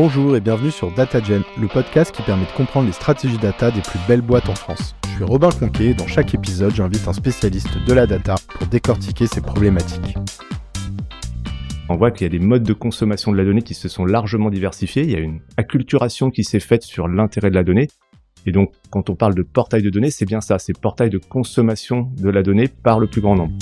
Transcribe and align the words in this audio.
Bonjour 0.00 0.36
et 0.36 0.40
bienvenue 0.40 0.70
sur 0.70 0.92
DataGen, 0.92 1.42
le 1.60 1.66
podcast 1.66 2.14
qui 2.14 2.22
permet 2.22 2.44
de 2.44 2.52
comprendre 2.52 2.86
les 2.86 2.92
stratégies 2.92 3.36
data 3.36 3.72
des 3.72 3.80
plus 3.80 3.98
belles 4.06 4.20
boîtes 4.20 4.48
en 4.48 4.54
France. 4.54 4.94
Je 5.02 5.16
suis 5.16 5.24
Robin 5.24 5.48
Conquet 5.50 5.86
et 5.86 5.94
dans 5.94 6.06
chaque 6.06 6.32
épisode, 6.36 6.72
j'invite 6.72 7.08
un 7.08 7.12
spécialiste 7.12 7.84
de 7.84 7.92
la 7.92 8.06
data 8.06 8.36
pour 8.48 8.68
décortiquer 8.68 9.26
ces 9.26 9.40
problématiques. 9.40 10.16
On 11.88 11.96
voit 11.96 12.12
qu'il 12.12 12.32
y 12.32 12.36
a 12.36 12.38
des 12.38 12.38
modes 12.38 12.62
de 12.62 12.72
consommation 12.74 13.32
de 13.32 13.38
la 13.38 13.44
donnée 13.44 13.62
qui 13.62 13.74
se 13.74 13.88
sont 13.88 14.04
largement 14.04 14.50
diversifiés. 14.50 15.02
Il 15.02 15.10
y 15.10 15.16
a 15.16 15.18
une 15.18 15.40
acculturation 15.56 16.30
qui 16.30 16.44
s'est 16.44 16.60
faite 16.60 16.84
sur 16.84 17.08
l'intérêt 17.08 17.50
de 17.50 17.56
la 17.56 17.64
donnée. 17.64 17.88
Et 18.46 18.52
donc, 18.52 18.70
quand 18.90 19.10
on 19.10 19.16
parle 19.16 19.34
de 19.34 19.42
portail 19.42 19.82
de 19.82 19.90
données, 19.90 20.12
c'est 20.12 20.26
bien 20.26 20.40
ça, 20.40 20.60
c'est 20.60 20.78
portail 20.78 21.10
de 21.10 21.18
consommation 21.18 22.08
de 22.16 22.30
la 22.30 22.44
donnée 22.44 22.68
par 22.68 23.00
le 23.00 23.08
plus 23.08 23.20
grand 23.20 23.34
nombre. 23.34 23.58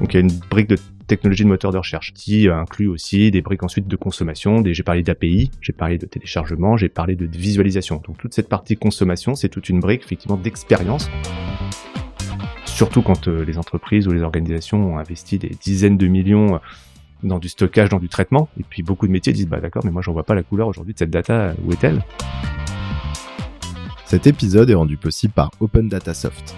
Donc, 0.00 0.12
il 0.12 0.16
y 0.16 0.18
a 0.18 0.20
une 0.20 0.38
brique 0.50 0.68
de 0.68 0.76
technologie 1.06 1.44
de 1.44 1.48
moteur 1.48 1.72
de 1.72 1.78
recherche 1.78 2.12
qui 2.12 2.48
inclut 2.48 2.88
aussi 2.88 3.30
des 3.30 3.42
briques 3.42 3.62
ensuite 3.62 3.88
de 3.88 3.96
consommation. 3.96 4.62
J'ai 4.64 4.82
parlé 4.82 5.02
d'API, 5.02 5.50
j'ai 5.60 5.72
parlé 5.72 5.98
de 5.98 6.06
téléchargement, 6.06 6.76
j'ai 6.76 6.88
parlé 6.88 7.16
de 7.16 7.26
visualisation. 7.26 8.02
Donc, 8.06 8.18
toute 8.18 8.34
cette 8.34 8.48
partie 8.48 8.76
consommation, 8.76 9.34
c'est 9.34 9.48
toute 9.48 9.68
une 9.68 9.80
brique 9.80 10.02
effectivement 10.04 10.36
d'expérience 10.36 11.08
surtout 12.76 13.00
quand 13.00 13.26
euh, 13.26 13.42
les 13.42 13.56
entreprises 13.56 14.06
ou 14.06 14.12
les 14.12 14.20
organisations 14.20 14.92
ont 14.92 14.98
investi 14.98 15.38
des 15.38 15.48
dizaines 15.62 15.96
de 15.96 16.06
millions 16.08 16.56
euh, 16.56 16.58
dans 17.22 17.38
du 17.38 17.48
stockage, 17.48 17.88
dans 17.88 17.98
du 17.98 18.10
traitement, 18.10 18.50
et 18.60 18.64
puis 18.68 18.82
beaucoup 18.82 19.06
de 19.06 19.12
métiers 19.12 19.32
disent 19.32 19.48
bah 19.48 19.60
d'accord, 19.60 19.82
mais 19.82 19.90
moi 19.90 20.02
j'en 20.02 20.12
vois 20.12 20.24
pas 20.24 20.34
la 20.34 20.42
couleur 20.42 20.68
aujourd'hui 20.68 20.92
de 20.92 20.98
cette 20.98 21.10
data, 21.10 21.54
où 21.64 21.72
est-elle? 21.72 22.04
Cet 24.04 24.26
épisode 24.26 24.68
est 24.68 24.74
rendu 24.74 24.98
possible 24.98 25.32
par 25.32 25.50
Open 25.58 25.88
Data 25.88 26.12
Soft. 26.12 26.54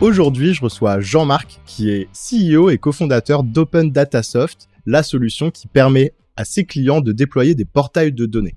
Aujourd'hui, 0.00 0.54
je 0.54 0.60
reçois 0.60 1.00
Jean-Marc 1.00 1.60
qui 1.66 1.90
est 1.90 2.08
CEO 2.12 2.68
et 2.68 2.78
cofondateur 2.78 3.42
d'Open 3.44 3.90
Data 3.90 4.22
Soft, 4.22 4.68
la 4.86 5.02
solution 5.02 5.50
qui 5.50 5.68
permet 5.68 6.12
à 6.36 6.44
ses 6.44 6.64
clients 6.64 7.00
de 7.00 7.12
déployer 7.12 7.54
des 7.54 7.64
portails 7.64 8.12
de 8.12 8.26
données. 8.26 8.54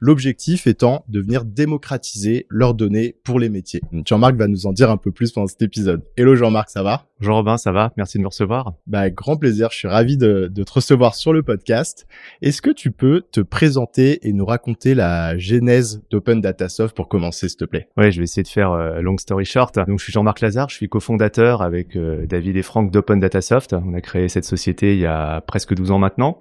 L'objectif 0.00 0.66
étant 0.66 1.04
de 1.08 1.20
venir 1.20 1.44
démocratiser 1.44 2.46
leurs 2.48 2.74
données 2.74 3.16
pour 3.24 3.38
les 3.38 3.48
métiers. 3.48 3.80
Jean-Marc 4.04 4.36
va 4.36 4.48
nous 4.48 4.66
en 4.66 4.72
dire 4.72 4.90
un 4.90 4.96
peu 4.96 5.10
plus 5.10 5.32
pendant 5.32 5.46
cet 5.46 5.62
épisode. 5.62 6.02
Hello 6.16 6.34
Jean-Marc, 6.34 6.70
ça 6.70 6.82
va? 6.82 7.08
Jean-Robin, 7.20 7.56
ça 7.56 7.72
va 7.72 7.92
Merci 7.96 8.18
de 8.18 8.22
me 8.22 8.28
recevoir. 8.28 8.74
Bah, 8.86 9.10
grand 9.10 9.36
plaisir, 9.36 9.70
je 9.72 9.76
suis 9.78 9.88
ravi 9.88 10.16
de, 10.16 10.48
de 10.52 10.62
te 10.62 10.72
recevoir 10.72 11.16
sur 11.16 11.32
le 11.32 11.42
podcast. 11.42 12.06
Est-ce 12.42 12.62
que 12.62 12.70
tu 12.70 12.92
peux 12.92 13.22
te 13.32 13.40
présenter 13.40 14.26
et 14.28 14.32
nous 14.32 14.46
raconter 14.46 14.94
la 14.94 15.36
genèse 15.36 16.00
d'Open 16.10 16.40
Data 16.40 16.68
Soft 16.68 16.94
pour 16.94 17.08
commencer, 17.08 17.48
s'il 17.48 17.58
te 17.58 17.64
plaît? 17.64 17.88
Ouais, 17.96 18.12
je 18.12 18.18
vais 18.18 18.24
essayer 18.24 18.44
de 18.44 18.48
faire 18.48 18.70
euh, 18.70 19.00
long 19.00 19.18
story 19.18 19.44
short. 19.44 19.76
Donc, 19.76 19.98
je 19.98 20.04
suis 20.04 20.12
Jean-Marc 20.12 20.40
Lazare, 20.40 20.68
je 20.68 20.76
suis 20.76 20.88
cofondateur 20.88 21.60
avec 21.60 21.96
euh, 21.96 22.24
David 22.26 22.56
et 22.56 22.62
Franck 22.62 22.92
d'Open 22.92 23.18
Data 23.18 23.40
Soft. 23.40 23.72
On 23.72 23.94
a 23.94 24.00
créé 24.00 24.28
cette 24.28 24.44
société 24.44 24.94
il 24.94 25.00
y 25.00 25.06
a 25.06 25.40
presque 25.40 25.74
12 25.74 25.90
ans 25.90 25.98
maintenant. 25.98 26.40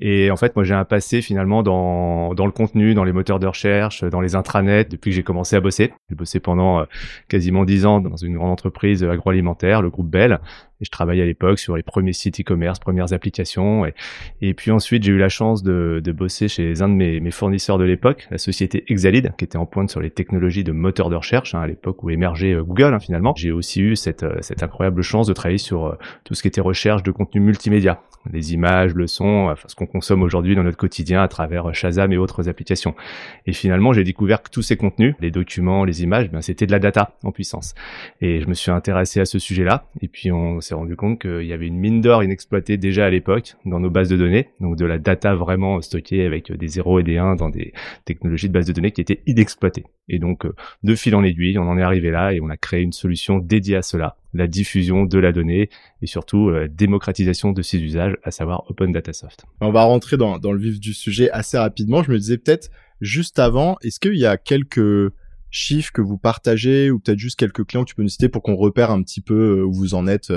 Et 0.00 0.25
en 0.30 0.36
fait, 0.36 0.56
moi, 0.56 0.64
j'ai 0.64 0.74
un 0.74 0.84
passé 0.84 1.22
finalement 1.22 1.62
dans, 1.62 2.30
le 2.30 2.50
contenu, 2.50 2.94
dans 2.94 3.04
les 3.04 3.12
moteurs 3.12 3.38
de 3.38 3.46
recherche, 3.46 4.04
dans 4.04 4.20
les 4.20 4.34
intranets 4.34 4.84
depuis 4.84 5.10
que 5.10 5.16
j'ai 5.16 5.22
commencé 5.22 5.56
à 5.56 5.60
bosser. 5.60 5.92
J'ai 6.08 6.16
bossé 6.16 6.40
pendant 6.40 6.80
euh, 6.80 6.84
quasiment 7.28 7.64
10 7.64 7.86
ans 7.86 8.00
dans 8.00 8.16
une 8.16 8.34
grande 8.36 8.50
entreprise 8.50 9.04
agroalimentaire, 9.04 9.82
le 9.82 9.90
groupe 9.90 10.08
Bell. 10.08 10.40
Et 10.80 10.84
je 10.84 10.90
travaillais 10.90 11.22
à 11.22 11.26
l'époque 11.26 11.58
sur 11.58 11.76
les 11.76 11.82
premiers 11.82 12.12
sites 12.12 12.40
e-commerce, 12.40 12.78
premières 12.78 13.12
applications. 13.12 13.86
Et, 14.42 14.54
puis 14.54 14.70
ensuite, 14.70 15.02
j'ai 15.02 15.12
eu 15.12 15.18
la 15.18 15.28
chance 15.28 15.62
de, 15.62 16.00
de, 16.04 16.12
bosser 16.12 16.48
chez 16.48 16.82
un 16.82 16.88
de 16.88 16.94
mes, 16.94 17.20
mes 17.20 17.30
fournisseurs 17.30 17.78
de 17.78 17.84
l'époque, 17.84 18.26
la 18.30 18.38
société 18.38 18.84
Exalid, 18.88 19.32
qui 19.38 19.44
était 19.44 19.56
en 19.56 19.66
pointe 19.66 19.90
sur 19.90 20.00
les 20.00 20.10
technologies 20.10 20.64
de 20.64 20.72
moteur 20.72 21.08
de 21.08 21.16
recherche, 21.16 21.54
hein, 21.54 21.60
à 21.60 21.66
l'époque 21.66 22.02
où 22.02 22.10
émergeait 22.10 22.54
euh, 22.54 22.62
Google 22.62 22.94
hein, 22.94 22.98
finalement. 22.98 23.34
J'ai 23.36 23.52
aussi 23.52 23.80
eu 23.80 23.96
cette, 23.96 24.22
euh, 24.22 24.38
cette 24.40 24.62
incroyable 24.62 25.02
chance 25.02 25.26
de 25.26 25.32
travailler 25.32 25.58
sur 25.58 25.86
euh, 25.86 25.98
tout 26.24 26.34
ce 26.34 26.42
qui 26.42 26.48
était 26.48 26.60
recherche 26.60 27.02
de 27.02 27.10
contenu 27.10 27.40
multimédia, 27.40 28.02
les 28.32 28.54
images, 28.54 28.94
le 28.94 29.06
son, 29.06 29.48
enfin, 29.50 29.68
ce 29.68 29.74
qu'on 29.74 29.86
consomme 29.86 30.22
aujourd'hui 30.22 30.54
dans 30.54 30.62
notre 30.62 30.76
quotidien 30.76 31.22
à 31.22 31.28
travers 31.28 31.74
Shazam 31.74 32.12
et 32.12 32.16
autres 32.16 32.48
applications. 32.48 32.94
Et 33.46 33.52
finalement, 33.52 33.92
j'ai 33.92 34.04
découvert 34.04 34.42
que 34.42 34.50
tous 34.50 34.62
ces 34.62 34.76
contenus, 34.76 35.14
les 35.20 35.30
documents, 35.30 35.84
les 35.84 36.02
images, 36.02 36.30
ben, 36.30 36.42
c'était 36.42 36.66
de 36.66 36.72
la 36.72 36.78
data 36.78 37.16
en 37.22 37.32
puissance. 37.32 37.74
Et 38.20 38.40
je 38.40 38.48
me 38.48 38.54
suis 38.54 38.70
intéressé 38.70 39.20
à 39.20 39.24
ce 39.24 39.38
sujet-là. 39.38 39.86
Et 40.00 40.08
puis 40.08 40.32
on 40.32 40.60
s'est 40.66 40.74
rendu 40.74 40.96
compte 40.96 41.20
qu'il 41.20 41.46
y 41.46 41.52
avait 41.52 41.66
une 41.66 41.78
mine 41.78 42.00
d'or 42.00 42.22
inexploitée 42.22 42.76
déjà 42.76 43.06
à 43.06 43.10
l'époque 43.10 43.56
dans 43.64 43.80
nos 43.80 43.90
bases 43.90 44.08
de 44.08 44.16
données, 44.16 44.48
donc 44.60 44.76
de 44.76 44.84
la 44.84 44.98
data 44.98 45.34
vraiment 45.34 45.80
stockée 45.80 46.24
avec 46.24 46.52
des 46.52 46.68
0 46.68 47.00
et 47.00 47.02
des 47.02 47.18
1 47.18 47.36
dans 47.36 47.48
des 47.48 47.72
technologies 48.04 48.48
de 48.48 48.52
bases 48.52 48.66
de 48.66 48.72
données 48.72 48.90
qui 48.90 49.00
étaient 49.00 49.22
inexploitées. 49.26 49.84
Et 50.08 50.18
donc, 50.18 50.46
de 50.82 50.94
fil 50.94 51.14
en 51.14 51.24
aiguille, 51.24 51.58
on 51.58 51.68
en 51.68 51.78
est 51.78 51.82
arrivé 51.82 52.10
là 52.10 52.32
et 52.32 52.40
on 52.40 52.48
a 52.48 52.56
créé 52.56 52.82
une 52.82 52.92
solution 52.92 53.38
dédiée 53.38 53.76
à 53.76 53.82
cela, 53.82 54.16
la 54.34 54.46
diffusion 54.46 55.04
de 55.04 55.18
la 55.18 55.32
donnée 55.32 55.68
et 56.02 56.06
surtout 56.06 56.50
la 56.50 56.68
démocratisation 56.68 57.52
de 57.52 57.62
ses 57.62 57.80
usages, 57.80 58.16
à 58.22 58.30
savoir 58.30 58.70
Open 58.70 58.92
Data 58.92 59.12
Soft. 59.12 59.44
On 59.60 59.70
va 59.70 59.84
rentrer 59.84 60.16
dans 60.16 60.38
le 60.38 60.58
vif 60.58 60.80
du 60.80 60.94
sujet 60.94 61.30
assez 61.30 61.58
rapidement. 61.58 62.02
Je 62.02 62.10
me 62.10 62.18
disais 62.18 62.38
peut-être 62.38 62.70
juste 63.00 63.38
avant, 63.38 63.76
est-ce 63.82 64.00
qu'il 64.00 64.16
y 64.16 64.26
a 64.26 64.36
quelques 64.36 65.12
chiffres 65.56 65.92
que 65.92 66.02
vous 66.02 66.18
partagez 66.18 66.90
ou 66.90 66.98
peut-être 66.98 67.18
juste 67.18 67.38
quelques 67.38 67.64
clients 67.64 67.84
que 67.84 67.88
tu 67.88 67.94
peux 67.94 68.02
nous 68.02 68.08
citer 68.08 68.28
pour 68.28 68.42
qu'on 68.42 68.56
repère 68.56 68.90
un 68.90 69.02
petit 69.02 69.20
peu 69.20 69.62
où 69.62 69.72
vous 69.72 69.94
en 69.94 70.06
êtes 70.06 70.32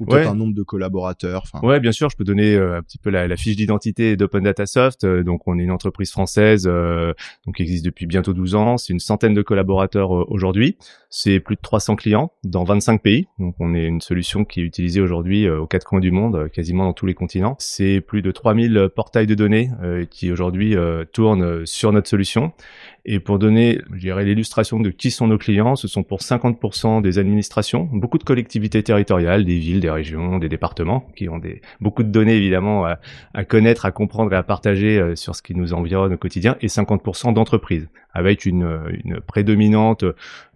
ou 0.00 0.04
peut-être 0.04 0.28
un 0.28 0.34
nombre 0.34 0.54
de 0.54 0.62
collaborateurs. 0.62 1.42
Enfin. 1.44 1.66
Ouais, 1.66 1.80
bien 1.80 1.92
sûr, 1.92 2.10
je 2.10 2.16
peux 2.16 2.24
donner 2.24 2.54
euh, 2.54 2.78
un 2.78 2.82
petit 2.82 2.98
peu 2.98 3.10
la, 3.10 3.26
la 3.26 3.36
fiche 3.36 3.56
d'identité 3.56 4.16
d'Open 4.16 4.44
Data 4.44 4.66
Soft. 4.66 5.04
Euh, 5.04 5.22
donc, 5.22 5.42
on 5.46 5.58
est 5.58 5.62
une 5.62 5.70
entreprise 5.70 6.10
française 6.10 6.66
euh, 6.66 7.14
donc 7.46 7.56
qui 7.56 7.62
existe 7.62 7.84
depuis 7.84 8.06
bientôt 8.06 8.34
12 8.34 8.54
ans. 8.54 8.76
C'est 8.76 8.92
une 8.92 9.00
centaine 9.00 9.34
de 9.34 9.42
collaborateurs 9.42 10.10
aujourd'hui. 10.10 10.76
C'est 11.08 11.40
plus 11.40 11.56
de 11.56 11.60
300 11.60 11.96
clients 11.96 12.32
dans 12.44 12.64
25 12.64 13.02
pays. 13.02 13.26
Donc, 13.38 13.54
on 13.58 13.74
est 13.74 13.86
une 13.86 14.00
solution 14.00 14.44
qui 14.44 14.60
est 14.60 14.64
utilisée 14.64 15.00
aujourd'hui 15.00 15.48
aux 15.48 15.66
quatre 15.66 15.84
coins 15.84 16.00
du 16.00 16.10
monde, 16.10 16.50
quasiment 16.50 16.84
dans 16.84 16.92
tous 16.92 17.06
les 17.06 17.14
continents. 17.14 17.56
C'est 17.58 18.00
plus 18.00 18.22
de 18.22 18.30
3000 18.30 18.90
portails 18.94 19.26
de 19.26 19.34
données 19.34 19.70
qui 20.10 20.30
aujourd'hui 20.30 20.74
tournent 21.12 21.64
sur 21.64 21.92
notre 21.92 22.08
solution. 22.08 22.52
Et 23.08 23.20
pour 23.20 23.38
donner, 23.38 23.80
je 23.92 24.00
dirais, 24.00 24.24
l'illustration 24.24 24.80
de 24.80 24.90
qui 24.90 25.12
sont 25.12 25.28
nos 25.28 25.38
clients, 25.38 25.76
ce 25.76 25.86
sont 25.86 26.02
pour 26.02 26.18
50% 26.18 27.02
des 27.02 27.18
administrations, 27.20 27.88
beaucoup 27.92 28.18
de 28.18 28.24
collectivités 28.24 28.82
territoriales, 28.82 29.44
des 29.44 29.58
villes, 29.58 29.78
des 29.78 29.90
régions, 29.90 30.38
des 30.38 30.48
départements, 30.48 31.06
qui 31.14 31.28
ont 31.28 31.38
des, 31.38 31.62
beaucoup 31.80 32.02
de 32.02 32.08
données 32.08 32.34
évidemment 32.34 32.84
à, 32.84 32.98
à 33.32 33.44
connaître, 33.44 33.86
à 33.86 33.92
comprendre 33.92 34.32
et 34.32 34.36
à 34.36 34.42
partager 34.42 34.98
euh, 34.98 35.14
sur 35.14 35.36
ce 35.36 35.42
qui 35.42 35.54
nous 35.54 35.72
environne 35.72 36.14
au 36.14 36.16
quotidien, 36.16 36.56
et 36.60 36.66
50% 36.66 37.32
d'entreprises, 37.32 37.88
avec 38.16 38.46
une, 38.46 38.80
une, 39.04 39.20
prédominante 39.20 40.04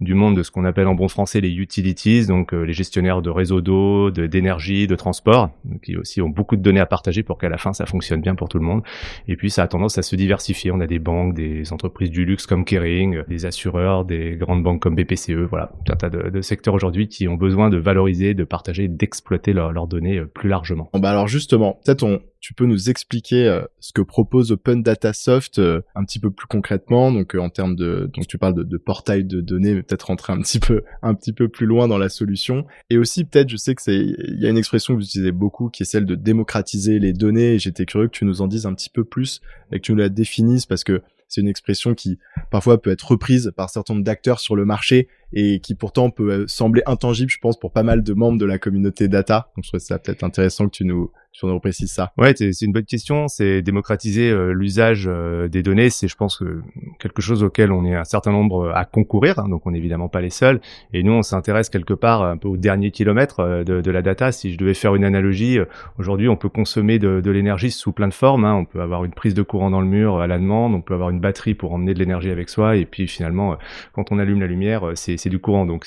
du 0.01 0.15
monde 0.15 0.35
de 0.35 0.43
ce 0.43 0.51
qu'on 0.51 0.65
appelle 0.65 0.87
en 0.87 0.95
bon 0.95 1.09
français 1.09 1.43
les 1.43 1.55
utilities, 1.55 2.27
donc 2.27 2.55
euh, 2.55 2.63
les 2.63 2.73
gestionnaires 2.73 3.21
de 3.21 3.29
réseaux 3.29 3.61
d'eau, 3.61 4.11
d'énergie, 4.11 4.87
de, 4.87 4.97
transport, 4.97 5.51
qui 5.83 5.97
aussi 5.97 6.23
ont 6.23 6.31
beaucoup 6.31 6.57
de 6.57 6.63
données 6.63 6.81
à 6.81 6.87
partager 6.87 7.23
pour 7.23 7.37
qu'à 7.37 7.51
la 7.51 7.59
fin 7.59 7.75
ça 7.75 7.85
fonctionne 7.85 8.23
bien 8.23 8.35
pour 8.35 8.49
tout 8.49 8.59
le 8.59 8.65
monde. 8.65 8.83
Et 9.29 9.37
puis 9.37 9.51
ça 9.51 9.63
a 9.63 9.69
tendance 9.69 9.99
à 9.99 10.03
se 10.03 10.17
diversifier. 10.17 10.71
On 10.71 10.81
a 10.81 10.87
des 10.87 10.99
banques, 10.99 11.35
des 11.35 11.71
entreprises 11.73 12.11
du 12.11 12.25
luxe 12.25 12.47
comme 12.47 12.65
Kering, 12.65 13.25
des 13.29 13.45
assureurs, 13.45 14.07
des 14.07 14.37
grandes 14.37 14.63
banques 14.63 14.81
comme 14.81 14.95
BPCE, 14.95 15.33
voilà, 15.33 15.73
un 15.91 15.97
tas 15.97 16.09
de, 16.09 16.41
secteurs 16.41 16.73
aujourd'hui 16.73 17.09
qui 17.09 17.29
ont 17.29 17.35
besoin 17.35 17.69
de 17.69 17.77
valoriser, 17.77 18.33
de 18.33 18.45
partager, 18.45 18.89
d'exploiter 18.89 19.53
leurs 19.53 19.87
données 19.87 20.19
euh, 20.19 20.27
plus 20.27 20.49
largement. 20.49 20.89
Bon 20.95 21.01
bah 21.01 21.11
alors 21.11 21.29
justement, 21.29 21.79
peut-être 21.85 22.03
on, 22.03 22.21
tu 22.41 22.55
peux 22.55 22.65
nous 22.65 22.89
expliquer 22.89 23.47
euh, 23.47 23.63
ce 23.81 23.93
que 23.93 24.01
propose 24.01 24.51
Open 24.53 24.83
Data 24.83 25.13
Soft 25.13 25.59
euh, 25.59 25.83
un 25.95 26.05
petit 26.05 26.19
peu 26.19 26.31
plus 26.31 26.47
concrètement, 26.47 27.13
donc 27.13 27.35
termes 27.51 27.77
de, 27.77 28.11
donc 28.15 28.27
tu 28.27 28.39
parles 28.39 28.55
de, 28.55 28.63
de 28.63 28.77
portail 28.77 29.25
de 29.25 29.41
données, 29.41 29.75
mais 29.75 29.83
peut-être 29.83 30.05
rentrer 30.05 30.33
un 30.33 30.41
petit 30.41 30.61
peu, 30.61 30.83
un 31.03 31.15
petit 31.15 31.33
peu 31.33 31.49
plus 31.49 31.67
loin 31.67 31.89
dans 31.89 31.99
la 31.99 32.09
solution, 32.09 32.65
et 32.89 32.99
aussi 32.99 33.25
peut-être, 33.25 33.49
je 33.49 33.57
sais 33.57 33.75
que 33.75 33.83
c'est, 33.83 33.99
il 33.99 34.41
y 34.41 34.47
a 34.47 34.51
une 34.51 34.59
expression 34.59 34.95
que 34.95 35.01
vous 35.01 35.07
utilisez 35.07 35.33
beaucoup 35.33 35.69
qui 35.69 35.83
est 35.83 35.87
celle 35.87 36.07
de 36.07 36.15
démocratiser 36.15 36.99
les 36.99 37.13
données. 37.13 37.55
Et 37.55 37.59
j'étais 37.59 37.87
curieux 37.87 38.07
que 38.09 38.17
tu 38.17 38.25
nous 38.25 38.43
en 38.43 38.47
dises 38.47 38.67
un 38.67 38.75
petit 38.75 38.91
peu 38.91 39.05
plus 39.05 39.41
et 39.73 39.77
que 39.77 39.83
tu 39.83 39.93
nous 39.93 39.99
la 39.99 40.09
définisses 40.09 40.67
parce 40.67 40.85
que 40.85 41.03
c'est 41.29 41.41
une 41.41 41.49
expression 41.49 41.95
qui 41.95 42.19
parfois 42.51 42.83
peut 42.83 42.91
être 42.91 43.09
reprise 43.09 43.53
par 43.57 43.71
certains 43.71 43.97
d'acteurs 43.97 44.41
sur 44.41 44.57
le 44.57 44.65
marché 44.65 45.09
et 45.33 45.61
qui 45.61 45.75
pourtant 45.75 46.11
peut 46.11 46.31
euh, 46.31 46.45
sembler 46.49 46.83
intangible, 46.87 47.31
je 47.31 47.39
pense, 47.39 47.59
pour 47.59 47.73
pas 47.73 47.83
mal 47.83 48.03
de 48.03 48.13
membres 48.15 48.39
de 48.39 48.47
la 48.47 48.59
communauté 48.59 49.09
data. 49.09 49.51
Donc 49.57 49.65
je 49.65 49.71
trouve 49.71 49.81
ça 49.81 49.99
peut-être 49.99 50.25
intéressant 50.25 50.67
que 50.67 50.73
tu 50.73 50.85
nous, 50.85 51.11
tu 51.33 51.47
nous 51.47 51.55
reprécises 51.55 51.93
ça. 51.93 52.13
Ouais, 52.19 52.35
c'est 52.37 52.61
une 52.63 52.73
bonne 52.73 52.85
question. 52.85 53.29
C'est 53.29 53.63
démocratiser 53.63 54.31
euh, 54.31 54.53
l'usage 54.53 55.05
euh, 55.07 55.49
des 55.49 55.63
données. 55.63 55.91
C'est, 55.91 56.09
je 56.09 56.17
pense, 56.17 56.39
que 56.39 56.63
quelque 56.99 57.23
chose 57.23 57.43
auquel 57.43 57.71
on 57.71 57.85
est 57.85 57.95
un 57.95 58.05
certain 58.05 58.33
nombre 58.33 58.73
à 58.75 58.85
concourir. 58.85 59.39
Hein, 59.39 59.49
donc 59.49 59.67
on 59.67 59.71
n'est 59.71 59.79
évidemment 59.79 60.09
pas 60.09 60.21
les 60.21 60.31
seuls. 60.31 60.61
Et 60.93 61.03
nous, 61.03 61.13
on 61.13 61.23
s'intéresse 61.23 61.69
quelque 61.69 61.95
part 61.95 62.23
un 62.23 62.37
peu 62.37 62.49
au 62.49 62.57
dernier 62.57 62.91
kilomètre 62.91 63.65
de, 63.65 63.91
la 63.91 64.03
data. 64.03 64.33
Si 64.33 64.53
je 64.53 64.59
devais 64.59 64.75
faire 64.75 64.95
une 64.95 65.05
analogie, 65.05 65.59
aujourd'hui, 65.99 66.29
on 66.29 66.37
peut 66.37 66.49
consommer 66.49 66.99
de, 66.99 67.21
de 67.21 67.31
l'énergie 67.31 67.71
sous 67.71 67.93
plein 67.93 68.09
de 68.09 68.15
formes. 68.15 68.45
Hein. 68.45 68.55
On 68.55 68.65
peut 68.65 68.81
avoir 68.81 69.05
une 69.05 69.13
prise 69.13 69.35
de 69.35 69.43
courant 69.43 69.71
dans 69.71 69.81
le 69.81 69.87
mur 69.87 70.21
à 70.21 70.27
la 70.27 70.39
demande. 70.39 70.75
On 70.75 70.81
peut 70.81 70.95
avoir 70.95 71.11
une 71.11 71.21
batterie 71.21 71.55
pour 71.55 71.73
emmener 71.73 71.95
de 71.95 71.99
l'énergie 71.99 72.31
avec 72.31 72.49
soi. 72.49 72.77
Et 72.77 72.87
puis 72.87 73.09
finalement, 73.09 73.57
quand 73.93 74.13
on 74.13 74.19
allume 74.19 74.41
la 74.41 74.47
lumière, 74.47 74.93
c'est 74.95 75.20
c'est 75.21 75.31
du 75.31 75.39
courant. 75.39 75.67
Donc 75.67 75.87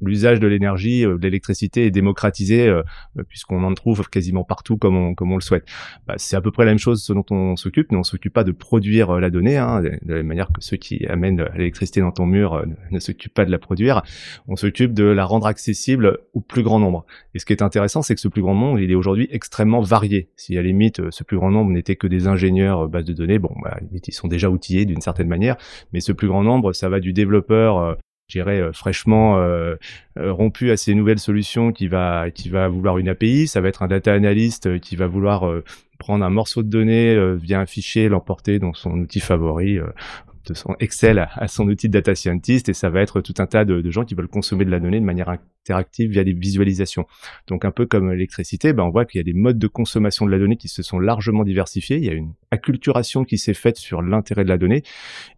l'usage 0.00 0.40
de 0.40 0.46
l'énergie, 0.46 1.02
de 1.02 1.18
l'électricité 1.22 1.86
est 1.86 1.90
démocratisé 1.90 2.72
puisqu'on 3.28 3.62
en 3.64 3.72
trouve 3.74 4.08
quasiment 4.08 4.44
partout 4.44 4.76
comme 4.76 5.14
on, 5.18 5.34
le 5.34 5.40
souhaite. 5.40 5.64
Bah, 6.06 6.14
c'est 6.18 6.36
à 6.36 6.40
peu 6.40 6.50
près 6.50 6.64
la 6.64 6.72
même 6.72 6.78
chose 6.78 7.02
ce 7.02 7.12
dont 7.12 7.24
on 7.30 7.56
s'occupe, 7.56 7.90
mais 7.90 7.98
on 7.98 8.02
s'occupe 8.02 8.32
pas 8.32 8.44
de 8.44 8.52
produire 8.52 9.18
la 9.18 9.30
donnée, 9.30 9.56
hein, 9.56 9.82
de 9.82 9.98
la 10.06 10.14
même 10.16 10.26
manière 10.26 10.48
que 10.48 10.60
ceux 10.60 10.76
qui 10.76 11.06
amènent 11.06 11.48
l'électricité 11.56 12.00
dans 12.00 12.12
ton 12.12 12.26
mur 12.26 12.64
ne 12.90 12.98
s'occupent 12.98 13.34
pas 13.34 13.44
de 13.44 13.50
la 13.50 13.58
produire. 13.58 14.02
On 14.48 14.56
s'occupe 14.56 14.92
de 14.92 15.04
la 15.04 15.24
rendre 15.24 15.46
accessible 15.46 16.18
au 16.34 16.40
plus 16.40 16.62
grand 16.62 16.78
nombre. 16.78 17.06
Et 17.34 17.38
ce 17.38 17.46
qui 17.46 17.52
est 17.52 17.62
intéressant, 17.62 18.02
c'est 18.02 18.14
que 18.14 18.20
ce 18.20 18.28
plus 18.28 18.42
grand 18.42 18.54
nombre, 18.54 18.78
il 18.78 18.90
est 18.90 18.94
aujourd'hui 18.94 19.28
extrêmement 19.30 19.80
varié. 19.80 20.30
Si 20.36 20.56
à 20.56 20.62
la 20.62 20.68
limite, 20.68 21.10
ce 21.10 21.24
plus 21.24 21.38
grand 21.38 21.50
nombre 21.50 21.70
n'était 21.70 21.96
que 21.96 22.06
des 22.06 22.26
ingénieurs 22.26 22.88
base 22.88 23.04
de 23.04 23.12
données, 23.12 23.38
bon, 23.38 23.54
bah, 23.62 23.76
à 23.76 23.80
limite, 23.80 24.08
ils 24.08 24.12
sont 24.12 24.28
déjà 24.28 24.50
outillés 24.50 24.84
d'une 24.84 25.00
certaine 25.00 25.28
manière, 25.28 25.56
mais 25.92 26.00
ce 26.00 26.12
plus 26.12 26.28
grand 26.28 26.42
nombre, 26.42 26.72
ça 26.72 26.88
va 26.88 27.00
du 27.00 27.12
développeur 27.12 27.96
j'irais 28.28 28.60
euh, 28.60 28.72
fraîchement 28.72 29.38
euh, 29.38 29.76
euh, 30.18 30.32
rompu 30.32 30.70
à 30.70 30.76
ces 30.76 30.94
nouvelles 30.94 31.18
solutions 31.18 31.72
qui 31.72 31.88
va 31.88 32.30
qui 32.30 32.48
va 32.48 32.68
vouloir 32.68 32.98
une 32.98 33.08
API, 33.08 33.46
ça 33.46 33.60
va 33.60 33.68
être 33.68 33.82
un 33.82 33.88
data 33.88 34.12
analyst 34.12 34.80
qui 34.80 34.96
va 34.96 35.06
vouloir 35.06 35.50
prendre 35.98 36.24
un 36.24 36.30
morceau 36.30 36.62
de 36.62 36.68
données 36.68 37.36
via 37.36 37.60
un 37.60 37.66
fichier, 37.66 38.08
l'emporter 38.08 38.58
dans 38.58 38.74
son 38.74 38.92
outil 38.98 39.20
favori 39.20 39.78
de 40.46 40.54
son 40.54 40.76
Excel 40.80 41.18
à, 41.18 41.48
son 41.48 41.68
outil 41.68 41.88
de 41.88 41.92
data 41.92 42.14
scientist. 42.14 42.68
Et 42.68 42.74
ça 42.74 42.90
va 42.90 43.00
être 43.00 43.20
tout 43.20 43.34
un 43.38 43.46
tas 43.46 43.64
de, 43.64 43.90
gens 43.90 44.04
qui 44.04 44.14
veulent 44.14 44.28
consommer 44.28 44.64
de 44.64 44.70
la 44.70 44.80
donnée 44.80 45.00
de 45.00 45.04
manière 45.04 45.28
interactive 45.66 46.10
via 46.10 46.24
des 46.24 46.32
visualisations. 46.32 47.06
Donc 47.48 47.64
un 47.64 47.70
peu 47.70 47.86
comme 47.86 48.10
l'électricité, 48.10 48.72
ben 48.72 48.84
on 48.84 48.90
voit 48.90 49.04
qu'il 49.04 49.18
y 49.18 49.20
a 49.20 49.24
des 49.24 49.32
modes 49.32 49.58
de 49.58 49.66
consommation 49.66 50.26
de 50.26 50.30
la 50.30 50.38
donnée 50.38 50.56
qui 50.56 50.68
se 50.68 50.82
sont 50.82 50.98
largement 50.98 51.44
diversifiés. 51.44 51.96
Il 51.96 52.04
y 52.04 52.10
a 52.10 52.14
une 52.14 52.32
acculturation 52.50 53.24
qui 53.24 53.38
s'est 53.38 53.54
faite 53.54 53.76
sur 53.76 54.02
l'intérêt 54.02 54.44
de 54.44 54.48
la 54.48 54.58
donnée 54.58 54.82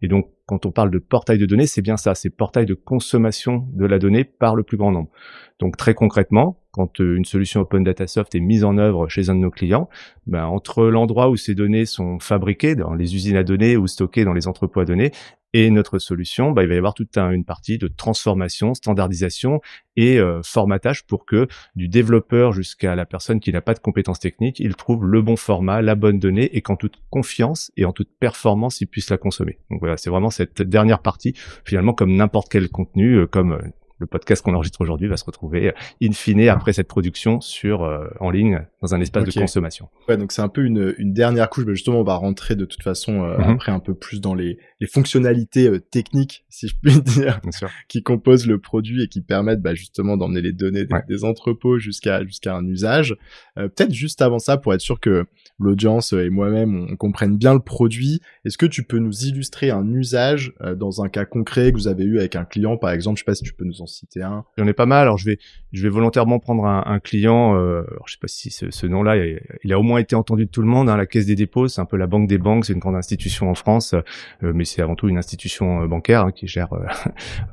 et 0.02 0.08
donc 0.08 0.28
quand 0.46 0.64
on 0.64 0.70
parle 0.70 0.90
de 0.90 0.98
portail 0.98 1.36
de 1.36 1.44
données, 1.44 1.66
c'est 1.66 1.82
bien 1.82 1.98
ça, 1.98 2.14
c'est 2.14 2.30
portail 2.30 2.64
de 2.64 2.72
consommation 2.72 3.66
de 3.74 3.84
la 3.84 3.98
donnée 3.98 4.24
par 4.24 4.56
le 4.56 4.62
plus 4.62 4.78
grand 4.78 4.90
nombre. 4.90 5.10
Donc 5.58 5.76
très 5.76 5.92
concrètement, 5.92 6.58
quand 6.70 7.00
euh, 7.00 7.16
une 7.16 7.26
solution 7.26 7.60
Open 7.60 7.84
Data 7.84 8.06
Soft 8.06 8.34
est 8.34 8.40
mise 8.40 8.64
en 8.64 8.78
œuvre 8.78 9.08
chez 9.08 9.28
un 9.28 9.34
de 9.34 9.40
nos 9.40 9.50
clients, 9.50 9.90
ben, 10.26 10.46
entre 10.46 10.86
l'endroit 10.86 11.28
où 11.28 11.36
ces 11.36 11.54
données 11.54 11.84
sont 11.84 12.18
fabriquées, 12.18 12.76
dans 12.76 12.94
les 12.94 13.14
usines 13.14 13.36
à 13.36 13.42
données 13.42 13.76
ou 13.76 13.86
stockées 13.86 14.24
dans 14.24 14.32
les 14.32 14.48
entrepôts 14.48 14.80
à 14.80 14.84
données, 14.86 15.10
et 15.54 15.70
notre 15.70 15.98
solution, 15.98 16.52
ben, 16.52 16.62
il 16.62 16.68
va 16.68 16.74
y 16.74 16.78
avoir 16.78 16.94
toute 16.94 17.16
une 17.16 17.44
partie 17.44 17.78
de 17.78 17.88
transformation, 17.88 18.74
standardisation 18.74 19.60
et 19.96 20.18
euh, 20.18 20.40
formatage 20.44 21.04
pour 21.06 21.24
que 21.24 21.48
du 21.74 21.88
développeur 21.88 22.52
jusqu'à 22.52 22.94
la 22.94 23.06
personne 23.06 23.40
qui 23.40 23.52
n'a 23.52 23.60
pas 23.60 23.74
de 23.74 23.78
compétences 23.78 24.20
techniques, 24.20 24.60
il 24.60 24.74
trouve 24.76 25.04
le 25.04 25.22
bon 25.22 25.36
format, 25.36 25.80
la 25.80 25.94
bonne 25.94 26.18
donnée 26.18 26.54
et 26.56 26.60
qu'en 26.60 26.76
toute 26.76 26.98
confiance 27.10 27.72
et 27.76 27.84
en 27.84 27.92
toute 27.92 28.10
performance, 28.20 28.80
il 28.80 28.86
puisse 28.86 29.10
la 29.10 29.16
consommer. 29.16 29.58
Donc 29.70 29.80
voilà, 29.80 29.96
c'est 29.96 30.10
vraiment 30.10 30.30
cette 30.30 30.62
dernière 30.62 31.00
partie, 31.00 31.34
finalement, 31.64 31.94
comme 31.94 32.14
n'importe 32.14 32.48
quel 32.50 32.68
contenu, 32.68 33.14
euh, 33.14 33.26
comme 33.26 33.58
le 33.98 34.06
podcast 34.06 34.42
qu'on 34.42 34.54
enregistre 34.54 34.80
aujourd'hui 34.80 35.08
va 35.08 35.16
se 35.16 35.24
retrouver 35.24 35.72
in 36.02 36.12
fine 36.12 36.48
après 36.48 36.72
cette 36.72 36.88
production 36.88 37.40
sur 37.40 37.82
euh, 37.82 38.06
en 38.20 38.30
ligne 38.30 38.62
dans 38.80 38.94
un 38.94 39.00
espace 39.00 39.24
de 39.24 39.32
consommation. 39.32 39.88
Ouais, 40.08 40.16
donc 40.16 40.30
c'est 40.30 40.42
un 40.42 40.48
peu 40.48 40.64
une, 40.64 40.94
une 40.98 41.12
dernière 41.12 41.50
couche. 41.50 41.64
Mais 41.66 41.74
justement, 41.74 42.00
on 42.00 42.04
va 42.04 42.14
rentrer 42.14 42.54
de 42.54 42.64
toute 42.64 42.82
façon 42.82 43.24
euh, 43.24 43.36
mhm. 43.38 43.44
après 43.44 43.72
un 43.72 43.80
peu 43.80 43.94
plus 43.94 44.20
dans 44.20 44.34
les, 44.34 44.58
les 44.80 44.86
fonctionnalités 44.86 45.68
euh, 45.68 45.80
techniques, 45.80 46.44
si 46.48 46.68
je 46.68 46.76
puis 46.80 47.00
dire, 47.02 47.40
qui 47.88 48.02
composent 48.02 48.46
le 48.46 48.58
produit 48.58 49.02
et 49.02 49.08
qui 49.08 49.20
permettent 49.20 49.60
bah, 49.60 49.74
justement 49.74 50.16
d'emmener 50.16 50.42
les 50.42 50.52
données 50.52 50.86
des, 51.08 51.24
entrepôts 51.24 51.78
jusqu'à 51.78 52.24
jusqu'à 52.24 52.54
un 52.54 52.64
usage. 52.64 53.16
Peut-être 53.56 53.92
juste 53.92 54.22
avant 54.22 54.38
ça, 54.38 54.56
pour 54.56 54.72
être 54.72 54.80
sûr 54.80 55.00
que 55.00 55.26
l'audience 55.58 56.12
et 56.12 56.30
moi-même 56.30 56.86
on, 56.92 56.96
comprenne 56.96 57.36
bien 57.36 57.52
le 57.52 57.58
produit, 57.58 58.20
est-ce 58.44 58.56
que 58.56 58.66
tu 58.66 58.84
peux 58.84 58.98
nous 58.98 59.24
illustrer 59.24 59.70
un 59.70 59.84
usage 59.92 60.52
dans 60.76 61.02
un 61.02 61.08
cas 61.08 61.24
concret 61.24 61.72
que 61.72 61.76
vous 61.76 61.88
avez 61.88 62.04
eu 62.04 62.20
avec 62.20 62.36
un 62.36 62.44
client, 62.44 62.76
par 62.76 62.92
exemple? 62.92 63.18
Je 63.18 63.22
sais 63.22 63.26
pas 63.26 63.34
si 63.34 63.42
tu 63.42 63.52
peux 63.52 63.64
nous 63.64 63.82
en 63.82 63.87
citer 63.88 64.22
un. 64.22 64.44
J'en 64.56 64.66
ai 64.66 64.72
pas 64.72 64.86
mal. 64.86 65.02
Alors 65.02 65.18
je 65.18 65.24
vais, 65.24 65.38
je 65.72 65.82
vais 65.82 65.88
volontairement 65.88 66.38
prendre 66.38 66.64
un, 66.66 66.82
un 66.86 67.00
client. 67.00 67.56
Euh, 67.56 67.82
alors 67.90 68.06
je 68.06 68.12
sais 68.12 68.18
pas 68.20 68.28
si 68.28 68.50
ce, 68.50 68.70
ce 68.70 68.86
nom-là, 68.86 69.16
il, 69.64 69.72
a 69.72 69.78
au 69.78 69.82
moins 69.82 69.98
été 69.98 70.14
entendu 70.16 70.46
de 70.46 70.50
tout 70.50 70.62
le 70.62 70.68
monde. 70.68 70.88
Hein, 70.88 70.96
la 70.96 71.06
Caisse 71.06 71.26
des 71.26 71.34
dépôts, 71.34 71.68
c'est 71.68 71.80
un 71.80 71.84
peu 71.84 71.96
la 71.96 72.06
banque 72.06 72.28
des 72.28 72.38
banques. 72.38 72.66
C'est 72.66 72.72
une 72.72 72.78
grande 72.78 72.96
institution 72.96 73.50
en 73.50 73.54
France, 73.54 73.94
euh, 74.42 74.52
mais 74.54 74.64
c'est 74.64 74.82
avant 74.82 74.94
tout 74.94 75.08
une 75.08 75.18
institution 75.18 75.82
euh, 75.82 75.86
bancaire 75.86 76.22
hein, 76.22 76.32
qui 76.32 76.46
gère 76.46 76.72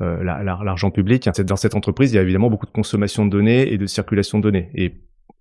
euh, 0.01 0.23
l'argent 0.23 0.91
public. 0.91 1.29
Dans 1.45 1.55
cette 1.55 1.75
entreprise, 1.75 2.11
il 2.11 2.15
y 2.15 2.19
a 2.19 2.21
évidemment 2.21 2.49
beaucoup 2.49 2.65
de 2.65 2.71
consommation 2.71 3.25
de 3.25 3.31
données 3.31 3.71
et 3.71 3.77
de 3.77 3.85
circulation 3.85 4.39
de 4.39 4.43
données. 4.43 4.69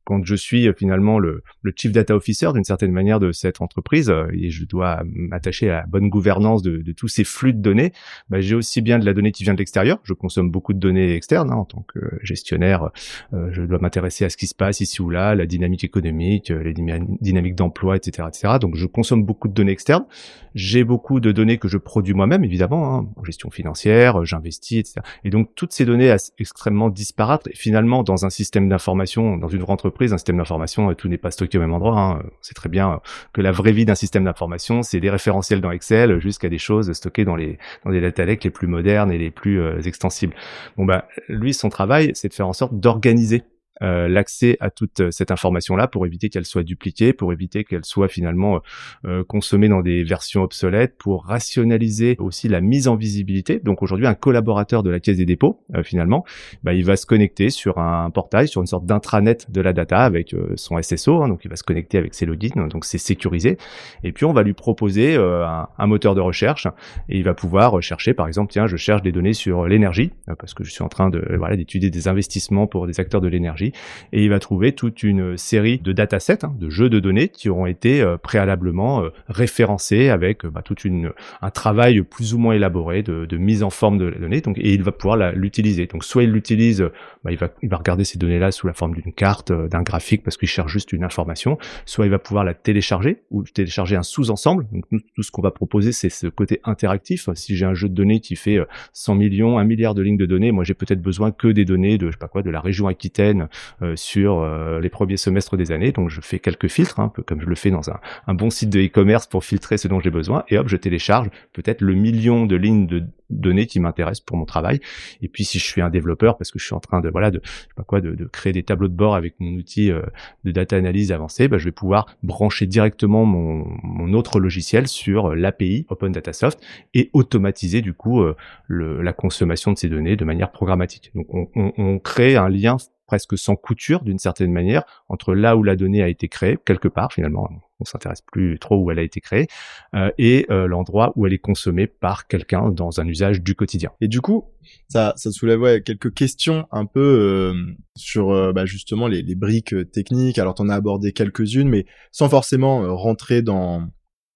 Quand 0.05 0.25
je 0.25 0.35
suis 0.35 0.69
euh, 0.69 0.73
finalement 0.77 1.19
le, 1.19 1.43
le 1.63 1.73
chief 1.75 1.93
data 1.93 2.15
officer 2.15 2.51
d'une 2.53 2.65
certaine 2.65 2.93
manière 2.93 3.21
de 3.21 3.33
cette 3.33 3.61
entreprise 3.61 4.11
euh, 4.11 4.27
et 4.33 4.51
je 4.51 4.65
dois 4.65 5.03
m'attacher 5.05 5.71
à 5.71 5.81
la 5.81 5.87
bonne 5.87 6.09
gouvernance 6.09 6.63
de, 6.63 6.79
de, 6.79 6.93
tous 6.93 7.09
ces 7.09 7.25
flux 7.25 7.53
de 7.53 7.61
données, 7.61 7.93
bah, 8.29 8.41
j'ai 8.41 8.55
aussi 8.55 8.83
bien 8.83 8.99
de 8.99 9.05
la 9.05 9.15
donnée 9.15 9.33
qui 9.33 9.45
vient 9.45 9.55
de 9.55 9.59
l'extérieur. 9.59 9.99
Je 10.05 10.13
consomme 10.13 10.51
beaucoup 10.51 10.73
de 10.73 10.79
données 10.79 11.15
externes 11.15 11.51
hein, 11.51 11.57
en 11.57 11.65
tant 11.65 11.85
que 11.89 12.01
gestionnaire. 12.23 12.91
Euh, 13.33 13.49
je 13.51 13.63
dois 13.63 13.79
m'intéresser 13.79 14.25
à 14.25 14.31
ce 14.31 14.37
qui 14.37 14.47
se 14.47 14.55
passe 14.55 14.81
ici 14.81 15.03
ou 15.03 15.11
là, 15.11 15.35
la 15.35 15.47
dynamique 15.47 15.85
économique, 15.85 16.51
les 16.51 16.75
dynamiques 16.75 17.55
d'emploi, 17.55 17.97
etc., 17.97 18.29
etc. 18.29 18.55
Donc 18.61 18.77
je 18.77 18.87
consomme 18.87 19.25
beaucoup 19.25 19.49
de 19.49 19.55
données 19.55 19.73
externes. 19.73 20.07
J'ai 20.55 20.85
beaucoup 20.85 21.19
de 21.19 21.33
données 21.33 21.59
que 21.59 21.67
je 21.67 21.79
produis 21.79 22.15
moi-même, 22.15 22.45
évidemment, 22.45 22.95
hein, 22.95 23.09
en 23.17 23.25
gestion 23.25 23.51
financière, 23.51 24.25
j'investis, 24.25 24.79
etc. 24.79 25.01
Et 25.25 25.31
donc 25.31 25.55
toutes 25.57 25.73
ces 25.73 25.85
données 25.85 26.15
extrêmement 26.39 26.91
disparates, 26.91 27.49
finalement 27.55 28.05
dans 28.05 28.25
un 28.25 28.31
système 28.31 28.69
d'information, 28.69 29.37
dans 29.37 29.49
une 29.49 29.61
vraie 29.61 29.73
entreprise 29.95 30.13
un 30.13 30.19
système 30.19 30.39
d'information, 30.39 30.91
euh, 30.91 30.95
tout 30.95 31.07
n'est 31.07 31.19
pas 31.19 31.31
stocké 31.31 31.57
au 31.59 31.61
même 31.61 31.73
endroit. 31.73 31.97
Hein. 31.97 32.23
C'est 32.41 32.55
très 32.55 32.69
bien 32.69 33.01
que 33.33 33.41
la 33.41 33.53
vraie 33.53 33.71
vie 33.71 33.85
d'un 33.85 33.95
système 33.95 34.25
d'information, 34.25 34.83
c'est 34.83 34.99
des 34.99 35.11
référentiels 35.11 35.61
dans 35.61 35.71
Excel 35.71 36.19
jusqu'à 36.21 36.49
des 36.49 36.59
choses 36.59 36.93
stockées 36.93 37.25
dans 37.25 37.37
les 37.37 37.59
dans 37.85 37.93
des 37.93 38.01
data 38.01 38.25
lakes 38.25 38.43
les 38.43 38.51
plus 38.51 38.67
modernes 38.67 39.13
et 39.13 39.19
les 39.19 39.31
plus 39.31 39.61
euh, 39.61 39.81
extensibles. 39.83 40.35
Bon 40.77 40.85
bah 40.85 41.07
lui, 41.29 41.55
son 41.55 41.69
travail, 41.69 42.11
c'est 42.15 42.29
de 42.29 42.35
faire 42.35 42.49
en 42.49 42.53
sorte 42.53 42.75
d'organiser 42.75 43.45
euh, 43.83 44.07
l'accès 44.07 44.57
à 44.61 44.71
toute 44.71 45.01
euh, 45.01 45.11
cette 45.11 45.33
information-là 45.33 45.89
pour 45.89 46.07
éviter 46.07 46.29
qu'elle 46.29 46.45
soit 46.45 46.63
dupliquée, 46.63 47.13
pour 47.13 47.33
éviter 47.33 47.65
qu'elle 47.65 47.85
soit 47.85 48.07
finalement 48.07 48.61
euh, 49.05 49.25
consommée 49.25 49.69
dans 49.69 49.81
des 49.81 50.05
versions 50.05 50.43
obsolètes, 50.43 50.97
pour 50.97 51.25
rationaliser 51.25 52.15
aussi 52.21 52.49
la 52.49 52.61
mise 52.61 52.87
en 52.87 52.95
visibilité. 52.95 53.59
Donc 53.59 53.83
aujourd'hui, 53.83 54.07
un 54.07 54.15
collaborateur 54.15 54.85
de 54.85 54.91
la 54.91 55.01
Caisse 55.01 55.17
des 55.17 55.27
dépôts, 55.27 55.61
finalement, 55.83 56.25
bah, 56.63 56.73
il 56.73 56.85
va 56.85 56.97
se 56.97 57.05
connecter 57.07 57.51
sur 57.51 57.79
un 57.79 58.11
portail, 58.11 58.47
sur 58.47 58.61
une 58.61 58.67
sorte 58.67 58.87
d'intranet 58.87 59.51
de 59.51 59.61
la 59.61 59.73
data 59.73 59.99
avec 59.99 60.35
son 60.57 60.81
SSO, 60.81 61.23
hein, 61.23 61.29
donc 61.29 61.45
il 61.45 61.49
va 61.49 61.57
se 61.57 61.65
connecter 61.65 61.99
avec 61.99 62.15
ses 62.15 62.27
logins, 62.27 62.69
donc 62.69 62.85
c'est 62.85 62.99
sécurisé. 62.99 63.59
Et 64.03 64.13
puis 64.13 64.25
on 64.25 64.33
va 64.33 64.43
lui 64.43 64.55
proposer 64.55 65.17
un, 65.17 65.69
un, 65.77 65.87
moteur 65.87 66.15
de 66.15 66.21
recherche 66.21 66.67
et 67.09 67.19
il 67.19 67.25
va 67.25 67.35
pouvoir 67.35 67.81
chercher, 67.83 68.15
par 68.15 68.27
exemple, 68.27 68.53
tiens, 68.53 68.67
je 68.67 68.77
cherche 68.77 69.03
des 69.03 69.13
données 69.13 69.33
sur 69.33 69.67
l'énergie 69.67 70.13
parce 70.39 70.55
que 70.55 70.65
je 70.65 70.71
suis 70.71 70.83
en 70.83 70.89
train 70.89 71.11
de 71.11 71.25
voilà 71.37 71.57
d'étudier 71.57 71.91
des 71.91 72.09
investissements 72.09 72.67
pour 72.67 72.87
des 72.87 73.01
acteurs 73.01 73.21
de 73.21 73.29
l'énergie 73.29 73.64
et 74.13 74.25
il 74.25 74.31
va 74.31 74.39
trouver 74.39 74.73
toute 74.73 75.03
une 75.03 75.37
série 75.37 75.79
de 75.79 75.93
datasets, 75.93 76.45
hein, 76.45 76.55
de 76.59 76.71
jeux 76.71 76.91
de 76.91 77.01
données 77.01 77.29
qui 77.29 77.49
auront 77.49 77.67
été 77.67 78.01
euh, 78.01 78.17
préalablement 78.17 79.03
euh, 79.03 79.11
référencés 79.29 80.09
avec 80.09 80.47
bah, 80.47 80.63
toute 80.63 80.85
une 80.85 81.13
un 81.43 81.51
travail 81.51 82.03
plus 82.03 82.35
ou 82.35 82.39
moins 82.39 82.55
élaboré 82.55 83.03
de, 83.03 83.37
mise 83.37 83.63
en 83.63 83.71
forme 83.71 83.99
de 83.99 84.07
la 84.07 84.19
donnée. 84.19 84.41
Donc 84.41 84.59
et 84.59 84.73
il 84.73 84.83
va 84.83 84.93
pouvoir 84.93 85.33
l'utiliser. 85.33 85.87
Donc 85.87 86.05
soit 86.05 86.23
il 86.23 86.31
l'utilise, 86.31 86.89
bah, 87.25 87.33
il 87.33 87.39
va 87.39 87.49
il 87.63 87.69
va 87.69 87.77
regarder 87.77 88.05
ces 88.05 88.19
données 88.19 88.39
là 88.39 88.53
sous 88.53 88.67
la 88.67 88.73
forme 88.73 88.95
d'une 88.95 89.13
carte, 89.13 89.51
euh, 89.51 89.69
d'un 89.69 89.83
graphique 89.83 90.23
parce 90.23 90.37
qu'il 90.37 90.49
cherche 90.49 90.73
juste 90.73 90.93
une 90.93 91.05
information. 91.05 91.59
Soit 91.87 92.07
il 92.07 92.11
va 92.11 92.19
pouvoir 92.19 92.45
la 92.45 92.55
télécharger 92.55 93.23
ou 93.31 93.43
télécharger 93.43 93.97
un 93.97 94.03
sous-ensemble. 94.03 94.67
Donc 94.73 94.85
tout 95.15 95.23
ce 95.23 95.31
qu'on 95.31 95.43
va 95.43 95.51
proposer 95.51 95.93
c'est 95.93 96.11
ce 96.11 96.27
côté 96.27 96.61
interactif. 96.65 97.29
Si 97.35 97.57
j'ai 97.57 97.67
un 97.67 97.75
jeu 97.75 97.89
de 97.89 97.95
données 97.95 98.21
qui 98.21 98.37
fait 98.37 98.59
100 98.93 99.15
millions, 99.15 99.59
1 99.59 99.65
milliard 99.65 99.95
de 99.95 100.03
lignes 100.03 100.17
de 100.17 100.27
données, 100.27 100.53
moi 100.53 100.65
j'ai 100.65 100.75
peut-être 100.75 101.03
besoin 101.03 101.33
que 101.33 101.49
des 101.49 101.65
données 101.65 101.99
de 101.99 102.07
je 102.07 102.13
sais 102.13 102.19
pas 102.19 102.29
quoi 102.29 102.43
de 102.43 102.51
la 102.51 102.61
région 102.61 102.87
Aquitaine 102.87 103.43
euh, 103.43 103.47
sur 103.95 104.41
euh, 104.41 104.81
les 104.81 104.89
premiers 104.89 105.17
semestres 105.17 105.57
des 105.57 105.73
années. 105.73 105.93
Donc 105.93 106.11
je 106.11 106.21
fais 106.21 106.39
quelques 106.39 106.69
filtres, 106.69 107.01
hein, 107.01 107.05
un 107.05 107.09
peu 107.09 107.23
comme 107.23 107.41
je 107.41 107.47
le 107.47 107.55
fais 107.55 107.71
dans 107.71 107.91
un, 107.91 108.01
un 108.27 108.35
bon 108.35 108.51
site 108.51 108.71
de 108.71 108.81
e-commerce 108.81 109.27
pour 109.27 109.45
filtrer 109.45 109.79
ce 109.79 109.89
dont 109.89 110.01
j'ai 110.01 110.11
besoin. 110.11 110.45
Et 110.49 110.59
hop, 110.59 110.69
je 110.69 110.77
télécharge 110.77 111.29
peut-être 111.53 111.81
le 111.81 111.95
million 111.95 112.47
de 112.47 112.57
lignes 112.57 112.87
de 112.87 113.05
données 113.31 113.67
qui 113.67 113.81
m'intéressent 113.81 114.25
pour 114.25 114.37
mon 114.37 114.45
travail. 114.45 114.81
Et 115.23 115.29
puis 115.29 115.45
si 115.45 115.59
je 115.59 115.65
suis 115.65 115.81
un 115.81 115.91
développeur, 115.91 116.37
parce 116.37 116.51
que 116.51 116.59
je 116.59 116.65
suis 116.65 116.75
en 116.75 116.81
train 116.81 117.01
de 117.01 117.09
voilà 117.09 117.31
de 117.31 117.41
je 117.43 117.51
sais 117.51 117.69
pas 117.75 117.83
quoi 117.83 118.01
de, 118.01 118.15
de 118.15 118.25
créer 118.27 118.53
des 118.53 118.63
tableaux 118.63 118.89
de 118.89 118.95
bord 118.95 119.15
avec 119.15 119.35
mon 119.41 119.55
outil 119.55 119.91
euh, 119.91 120.03
de 120.45 120.53
data 120.53 120.77
analyse 120.77 121.11
avancé, 121.11 121.49
bah, 121.49 121.59
je 121.59 121.65
vais 121.65 121.73
pouvoir 121.73 122.07
brancher 122.23 122.67
directement 122.67 123.25
mon, 123.25 123.67
mon 123.83 124.13
autre 124.13 124.41
logiciel 124.41 124.87
sur 124.89 125.35
l'API 125.35 125.87
Open 125.89 126.13
Data 126.13 126.33
Soft 126.33 126.61
et 126.93 127.11
automatiser 127.13 127.81
du 127.81 127.95
coup 127.95 128.23
le, 128.67 129.03
la 129.03 129.13
consommation 129.13 129.73
de 129.73 129.79
ces 129.79 129.89
données 129.89 130.17
de 130.17 130.25
manière 130.25 130.53
programmatique. 130.53 131.11
Donc 131.15 131.27
on, 131.35 131.49
on, 131.55 131.73
on 131.79 131.99
crée 131.99 132.37
un 132.37 132.49
lien 132.49 132.77
presque 133.07 133.37
sans 133.39 133.57
couture 133.57 134.03
d'une 134.03 134.19
certaine 134.19 134.53
manière 134.53 134.85
entre 135.09 135.35
là 135.35 135.57
où 135.57 135.63
la 135.63 135.77
donnée 135.77 136.03
a 136.03 136.09
été 136.09 136.29
créée 136.29 136.59
quelque 136.65 136.89
part 136.89 137.13
finalement 137.13 137.49
on 137.81 137.85
s'intéresse 137.85 138.21
plus 138.21 138.59
trop 138.59 138.77
où 138.77 138.91
elle 138.91 138.99
a 138.99 139.03
été 139.03 139.21
créée 139.21 139.47
euh, 139.95 140.11
et 140.19 140.47
euh, 140.51 140.67
l'endroit 140.67 141.13
où 141.17 141.27
elle 141.27 141.33
est 141.33 141.39
consommée 141.39 141.87
par 141.87 142.27
quelqu'un 142.27 142.71
dans 142.71 143.01
un 143.01 143.07
usage 143.07 143.43
du 143.43 143.55
quotidien. 143.55 143.91
Et 144.01 144.09
du 144.09 144.21
coup, 144.21 144.45
ça, 144.89 145.13
ça 145.17 145.31
soulève 145.31 145.83
quelques 145.83 146.15
questions 146.15 146.67
un 146.71 146.87
peu 146.87 147.01
euh, 147.01 147.77
sur 147.97 148.53
bah, 148.53 148.65
justement 148.65 149.09
les, 149.09 149.23
les, 149.23 149.35
briques 149.35 149.75
techniques. 149.93 150.39
Alors, 150.39 150.55
tu 150.55 150.63
en 150.63 150.69
as 150.69 150.75
abordé 150.75 151.13
quelques-unes, 151.13 151.69
mais 151.69 151.87
sans 152.13 152.29
forcément 152.29 152.97
rentrer 152.97 153.43
dans 153.43 153.89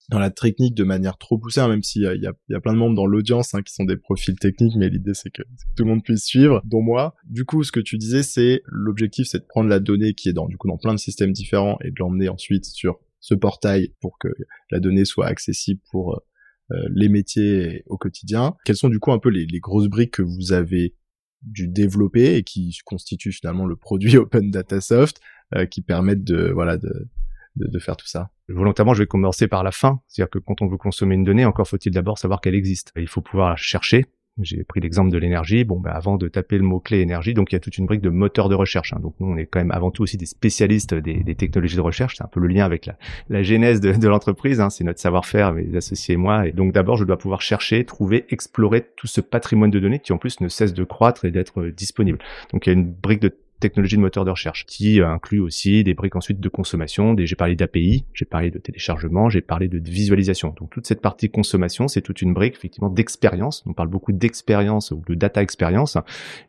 dans 0.08 0.18
la 0.18 0.30
technique 0.30 0.74
de 0.74 0.84
manière 0.84 1.18
trop 1.18 1.38
poussée, 1.38 1.60
hein, 1.60 1.68
même 1.68 1.82
s'il 1.82 2.02
y 2.02 2.06
a, 2.06 2.14
y, 2.14 2.26
a, 2.26 2.60
plein 2.60 2.72
de 2.72 2.78
membres 2.78 2.96
dans 2.96 3.06
l'audience 3.06 3.54
hein, 3.54 3.62
qui 3.62 3.74
sont 3.74 3.84
des 3.84 3.96
profils 3.96 4.36
techniques, 4.36 4.74
mais 4.76 4.88
l'idée 4.88 5.12
c'est 5.14 5.30
que, 5.30 5.42
tout 5.76 5.84
le 5.84 5.90
monde 5.90 6.02
puisse 6.02 6.24
suivre, 6.24 6.62
dont 6.64 6.80
moi. 6.80 7.14
Du 7.24 7.44
coup, 7.44 7.62
ce 7.62 7.72
que 7.72 7.80
tu 7.80 7.98
disais, 7.98 8.22
c'est 8.22 8.62
l'objectif, 8.66 9.28
c'est 9.28 9.40
de 9.40 9.46
prendre 9.46 9.68
la 9.68 9.80
donnée 9.80 10.14
qui 10.14 10.28
est 10.28 10.32
dans 10.32 10.46
du 10.46 10.56
coup 10.56 10.68
dans 10.68 10.78
plein 10.78 10.94
de 10.94 10.98
systèmes 10.98 11.32
différents 11.32 11.78
et 11.84 11.90
de 11.90 11.96
l'emmener 11.98 12.28
ensuite 12.28 12.64
sur 12.64 12.98
ce 13.20 13.34
portail 13.34 13.94
pour 14.00 14.18
que 14.18 14.28
la 14.70 14.80
donnée 14.80 15.04
soit 15.04 15.26
accessible 15.26 15.80
pour 15.90 16.22
euh, 16.70 16.76
les 16.94 17.08
métiers 17.08 17.82
au 17.86 17.98
quotidien. 17.98 18.56
Quelles 18.64 18.76
sont 18.76 18.88
du 18.88 19.00
coup 19.00 19.12
un 19.12 19.18
peu 19.18 19.28
les, 19.28 19.46
les 19.46 19.60
grosses 19.60 19.88
briques 19.88 20.14
que 20.14 20.22
vous 20.22 20.52
avez 20.52 20.94
dû 21.42 21.68
développer 21.68 22.36
et 22.36 22.42
qui 22.42 22.76
constituent 22.84 23.32
finalement 23.32 23.66
le 23.66 23.76
produit 23.76 24.16
Open 24.18 24.50
Data 24.50 24.80
Soft 24.80 25.20
euh, 25.54 25.66
qui 25.66 25.82
permettent 25.82 26.24
de 26.24 26.50
voilà 26.50 26.78
de 26.78 27.08
de, 27.56 27.78
faire 27.78 27.96
tout 27.96 28.06
ça? 28.06 28.30
Volontairement, 28.48 28.94
je 28.94 29.02
vais 29.02 29.06
commencer 29.06 29.46
par 29.46 29.62
la 29.62 29.72
fin. 29.72 30.00
C'est-à-dire 30.06 30.30
que 30.30 30.38
quand 30.38 30.62
on 30.62 30.68
veut 30.68 30.78
consommer 30.78 31.14
une 31.14 31.24
donnée, 31.24 31.44
encore 31.44 31.68
faut-il 31.68 31.92
d'abord 31.92 32.18
savoir 32.18 32.40
qu'elle 32.40 32.54
existe. 32.54 32.92
Il 32.96 33.08
faut 33.08 33.20
pouvoir 33.20 33.50
la 33.50 33.56
chercher. 33.56 34.06
J'ai 34.40 34.62
pris 34.62 34.80
l'exemple 34.80 35.10
de 35.10 35.18
l'énergie. 35.18 35.64
Bon, 35.64 35.80
ben 35.80 35.90
avant 35.90 36.16
de 36.16 36.28
taper 36.28 36.58
le 36.58 36.64
mot-clé 36.64 37.00
énergie, 37.00 37.34
donc 37.34 37.50
il 37.50 37.54
y 37.54 37.56
a 37.56 37.60
toute 37.60 37.76
une 37.76 37.86
brique 37.86 38.00
de 38.00 38.08
moteur 38.08 38.48
de 38.48 38.54
recherche. 38.54 38.92
Hein. 38.92 39.00
Donc 39.02 39.14
nous, 39.18 39.26
on 39.26 39.36
est 39.36 39.46
quand 39.46 39.58
même 39.58 39.72
avant 39.72 39.90
tout 39.90 40.02
aussi 40.02 40.16
des 40.16 40.26
spécialistes 40.26 40.94
des, 40.94 41.34
technologies 41.34 41.76
de 41.76 41.80
recherche. 41.80 42.16
C'est 42.16 42.24
un 42.24 42.28
peu 42.28 42.40
le 42.40 42.46
lien 42.46 42.64
avec 42.64 42.86
la, 42.86 42.96
la 43.28 43.42
genèse 43.42 43.80
de, 43.80 44.08
l'entreprise. 44.08 44.60
Hein. 44.60 44.70
C'est 44.70 44.84
notre 44.84 45.00
savoir-faire, 45.00 45.52
mes 45.52 45.76
associés 45.76 46.14
et 46.14 46.18
moi. 46.18 46.46
Et 46.46 46.52
donc 46.52 46.72
d'abord, 46.72 46.96
je 46.96 47.04
dois 47.04 47.18
pouvoir 47.18 47.42
chercher, 47.42 47.84
trouver, 47.84 48.26
explorer 48.30 48.86
tout 48.96 49.08
ce 49.08 49.20
patrimoine 49.20 49.70
de 49.70 49.80
données 49.80 49.98
qui 49.98 50.12
en 50.12 50.18
plus 50.18 50.40
ne 50.40 50.48
cesse 50.48 50.72
de 50.72 50.84
croître 50.84 51.24
et 51.24 51.30
d'être 51.30 51.66
disponible. 51.66 52.18
Donc 52.52 52.66
il 52.66 52.70
y 52.70 52.72
a 52.72 52.78
une 52.78 52.90
brique 52.90 53.20
de 53.20 53.34
technologie 53.58 53.96
de 53.96 54.00
moteur 54.00 54.24
de 54.24 54.30
recherche, 54.30 54.66
qui 54.66 55.00
euh, 55.00 55.08
inclut 55.08 55.40
aussi 55.40 55.84
des 55.84 55.94
briques 55.94 56.16
ensuite 56.16 56.40
de 56.40 56.48
consommation. 56.48 57.14
Des, 57.14 57.26
j'ai 57.26 57.36
parlé 57.36 57.56
d'API, 57.56 58.04
j'ai 58.14 58.24
parlé 58.24 58.50
de 58.50 58.58
téléchargement, 58.58 59.28
j'ai 59.28 59.40
parlé 59.40 59.68
de 59.68 59.78
visualisation. 59.78 60.54
Donc 60.58 60.70
toute 60.70 60.86
cette 60.86 61.00
partie 61.00 61.30
consommation, 61.30 61.88
c'est 61.88 62.02
toute 62.02 62.22
une 62.22 62.34
brique 62.34 62.54
effectivement 62.56 62.88
d'expérience. 62.88 63.64
On 63.66 63.72
parle 63.72 63.88
beaucoup 63.88 64.12
d'expérience 64.12 64.90
ou 64.90 65.02
de 65.06 65.14
data 65.14 65.42
expérience. 65.42 65.96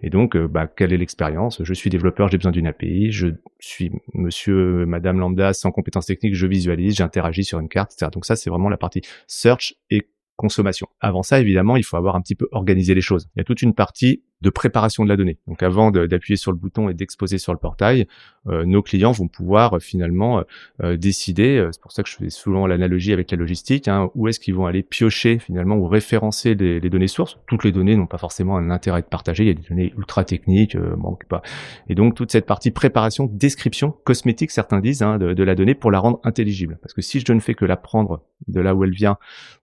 Et 0.02 0.10
donc, 0.10 0.36
euh, 0.36 0.48
bah, 0.48 0.68
quelle 0.68 0.94
est 0.94 0.98
l'expérience? 0.98 1.62
Je 1.64 1.74
suis 1.74 1.90
développeur, 1.90 2.28
j'ai 2.30 2.38
besoin 2.38 2.52
d'une 2.52 2.68
API. 2.68 3.12
Je 3.12 3.28
suis 3.60 3.92
Monsieur, 4.14 4.86
Madame 4.86 5.20
lambda 5.20 5.54
sans 5.54 5.72
compétences 5.72 6.06
techniques, 6.06 6.36
je 6.36 6.48
visualise, 6.48 6.96
j'interagis 6.96 7.44
sur 7.44 7.60
une 7.60 7.70
carte, 7.70 7.94
etc. 7.94 8.10
Donc 8.14 8.26
ça, 8.26 8.36
c'est 8.36 8.50
vraiment 8.50 8.70
la 8.70 8.78
partie 8.78 9.02
search 9.28 9.76
et 9.90 10.08
consommation. 10.40 10.88
Avant 11.02 11.22
ça, 11.22 11.40
évidemment, 11.40 11.76
il 11.76 11.84
faut 11.84 11.98
avoir 11.98 12.16
un 12.16 12.22
petit 12.22 12.36
peu 12.36 12.48
organisé 12.52 12.96
les 12.96 13.02
choses. 13.02 13.28
Il 13.36 13.40
y 13.40 13.42
a 13.42 13.44
toute 13.44 13.62
une 13.62 13.74
partie 13.74 14.24
de 14.42 14.50
préparation 14.50 15.04
de 15.04 15.10
la 15.10 15.18
donnée. 15.18 15.38
Donc 15.48 15.64
avant 15.64 15.92
d'appuyer 15.92 16.38
sur 16.38 16.52
le 16.52 16.58
bouton 16.58 16.90
et 16.90 16.94
d'exposer 16.94 17.38
sur 17.38 17.52
le 17.54 17.60
portail, 17.60 18.08
euh, 18.48 18.66
nos 18.66 18.82
clients 18.82 19.12
vont 19.12 19.28
pouvoir 19.28 19.76
euh, 19.76 19.80
finalement 19.80 20.44
euh, 20.82 20.96
décider, 20.96 21.68
c'est 21.72 21.82
pour 21.82 21.92
ça 21.92 22.04
que 22.04 22.10
je 22.10 22.16
fais 22.16 22.30
souvent 22.30 22.66
l'analogie 22.66 23.12
avec 23.12 23.32
la 23.32 23.38
logistique, 23.38 23.88
hein, 23.88 24.10
où 24.16 24.28
est-ce 24.28 24.40
qu'ils 24.40 24.56
vont 24.56 24.66
aller 24.66 24.82
piocher 24.82 25.40
finalement 25.40 25.76
ou 25.76 25.88
référencer 25.88 26.56
les, 26.56 26.80
données 26.90 27.08
sources. 27.08 27.38
Toutes 27.48 27.64
les 27.64 27.72
données 27.72 27.96
n'ont 27.96 28.08
pas 28.08 28.18
forcément 28.18 28.58
un 28.58 28.72
intérêt 28.72 29.02
de 29.02 29.08
partager, 29.08 29.44
il 29.44 29.48
y 29.48 29.52
a 29.52 29.54
des 29.54 29.68
données 29.68 29.94
ultra 29.98 30.24
techniques, 30.24 30.78
bon, 30.78 31.18
pas. 31.28 31.42
Et 31.90 31.96
donc 31.96 32.16
toute 32.16 32.32
cette 32.32 32.46
partie 32.46 32.72
préparation, 32.72 33.30
description, 33.32 33.94
cosmétique, 34.04 34.52
certains 34.52 34.80
disent, 34.80 35.02
hein, 35.02 35.18
de, 35.18 35.34
de 35.34 35.44
la 35.44 35.54
donnée 35.54 35.76
pour 35.76 35.92
la 35.92 36.00
rendre 36.00 36.20
intelligible. 36.24 36.80
Parce 36.82 36.94
que 36.94 37.02
si 37.02 37.20
je 37.20 37.34
ne 37.34 37.40
fais 37.40 37.54
que 37.54 37.66
la 37.66 37.78
prendre 37.78 38.24
de 38.48 38.62
là 38.62 38.74
où 38.74 38.84
elle 38.84 38.92
vient 38.92 39.18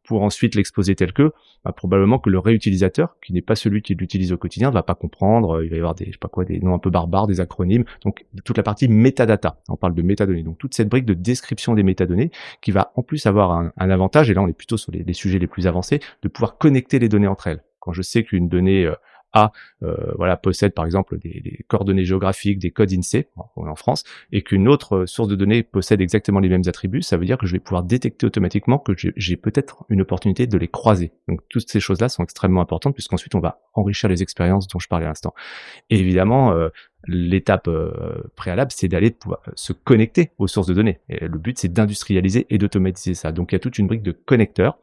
pour 0.07 0.23
ensuite 0.23 0.55
l'exposer 0.55 0.95
tel 0.95 1.13
que, 1.13 1.33
bah, 1.65 1.73
probablement 1.73 2.19
que 2.19 2.31
le 2.31 2.39
réutilisateur, 2.39 3.17
qui 3.25 3.33
n'est 3.33 3.43
pas 3.43 3.57
celui 3.57 3.83
qui 3.83 3.95
l'utilise 3.95 4.33
au 4.33 4.39
quotidien, 4.39 4.69
ne 4.69 4.75
va 4.75 4.83
pas 4.83 4.95
comprendre, 4.95 5.63
il 5.63 5.69
va 5.69 5.77
y 5.77 5.79
avoir 5.79 5.95
des, 5.95 6.07
je 6.07 6.13
sais 6.13 6.19
pas 6.19 6.29
quoi, 6.29 6.45
des 6.45 6.61
noms 6.61 6.75
un 6.75 6.79
peu 6.79 6.91
barbares, 6.91 7.27
des 7.27 7.41
acronymes, 7.41 7.85
donc 8.05 8.25
toute 8.45 8.57
la 8.57 8.63
partie 8.63 8.89
métadata, 8.89 9.61
on 9.69 9.77
parle 9.77 9.95
de 9.95 10.03
métadonnées, 10.03 10.43
donc 10.43 10.59
toute 10.59 10.75
cette 10.75 10.89
brique 10.89 11.05
de 11.05 11.15
description 11.15 11.75
des 11.75 11.83
métadonnées 11.83 12.31
qui 12.63 12.71
va 12.71 12.93
en 12.95 13.03
plus 13.03 13.27
avoir 13.27 13.51
un, 13.51 13.73
avantage, 13.91 14.31
et 14.31 14.35
là 14.35 14.43
on 14.43 14.49
est 14.49 14.57
plutôt 14.57 14.77
sur 14.77 14.93
les, 14.93 15.13
sujets 15.13 15.39
les 15.39 15.47
plus 15.47 15.67
avancés, 15.67 16.01
de 16.23 16.29
pouvoir 16.29 16.57
connecter 16.57 16.99
les 16.99 17.09
données 17.09 17.27
entre 17.27 17.49
elles. 17.49 17.63
Quand 17.81 17.93
je 17.93 18.03
sais 18.03 18.25
qu'une 18.25 18.49
donnée 18.49 18.85
euh, 18.85 18.95
euh, 19.83 19.95
voilà 20.17 20.37
possède 20.37 20.73
par 20.73 20.85
exemple 20.85 21.19
des, 21.19 21.65
coordonnées 21.69 22.05
géographiques, 22.05 22.59
des 22.59 22.71
codes 22.71 22.93
INSEE 22.93 23.29
en, 23.57 23.75
France, 23.75 24.05
et 24.33 24.43
qu'une 24.43 24.69
autre 24.69 25.07
source 25.07 25.29
de 25.29 25.37
données 25.37 25.63
possède 25.63 26.01
exactement 26.01 26.41
les 26.41 26.49
mêmes 26.49 26.63
attributs, 26.67 27.03
ça 27.03 27.17
veut 27.17 27.25
dire 27.25 27.39
que 27.39 27.47
je 27.47 27.53
vais 27.53 27.59
pouvoir 27.59 27.83
détecter 27.83 28.27
automatiquement 28.27 28.79
que 28.79 28.93
j'ai 28.97 29.37
peut-être 29.37 29.85
une 29.89 30.01
opportunité 30.01 30.47
de 30.47 30.59
les 30.59 30.69
croiser. 30.69 31.13
Donc 31.29 31.41
toutes 31.49 31.69
ces 31.69 31.81
choses-là 31.81 32.09
sont 32.09 32.23
extrêmement 32.23 32.61
importantes 32.61 32.95
puisqu'ensuite 32.95 33.35
on 33.35 33.41
va 33.41 33.61
enrichir 33.75 34.09
les 34.09 34.23
expériences 34.23 34.69
dont 34.69 34.79
je 34.79 34.89
parlais 34.89 35.07
à 35.07 35.09
l'instant. 35.09 35.35
Évidemment, 35.91 36.53
euh, 36.53 36.69
l'étape 37.07 37.69
euh, 37.69 37.93
préalable, 38.35 38.71
c'est 38.75 38.89
d'aller 38.89 39.11
pouvoir 39.11 39.41
se 39.55 39.73
connecter 39.73 40.31
aux 40.39 40.49
sources 40.49 40.67
de 40.67 40.75
données. 40.75 40.99
Et 41.09 41.27
le 41.27 41.39
but, 41.39 41.59
c'est 41.59 41.73
d'industrialiser 41.73 42.47
et 42.51 42.59
d'automatiser 42.59 43.15
ça. 43.15 43.33
Donc, 43.33 43.53
il 43.53 43.55
y 43.55 43.57
a 43.57 43.59
toute 43.61 43.79
une 43.79 43.87
brique 43.87 44.03
de 44.03 44.13
connecteurs 44.13 44.79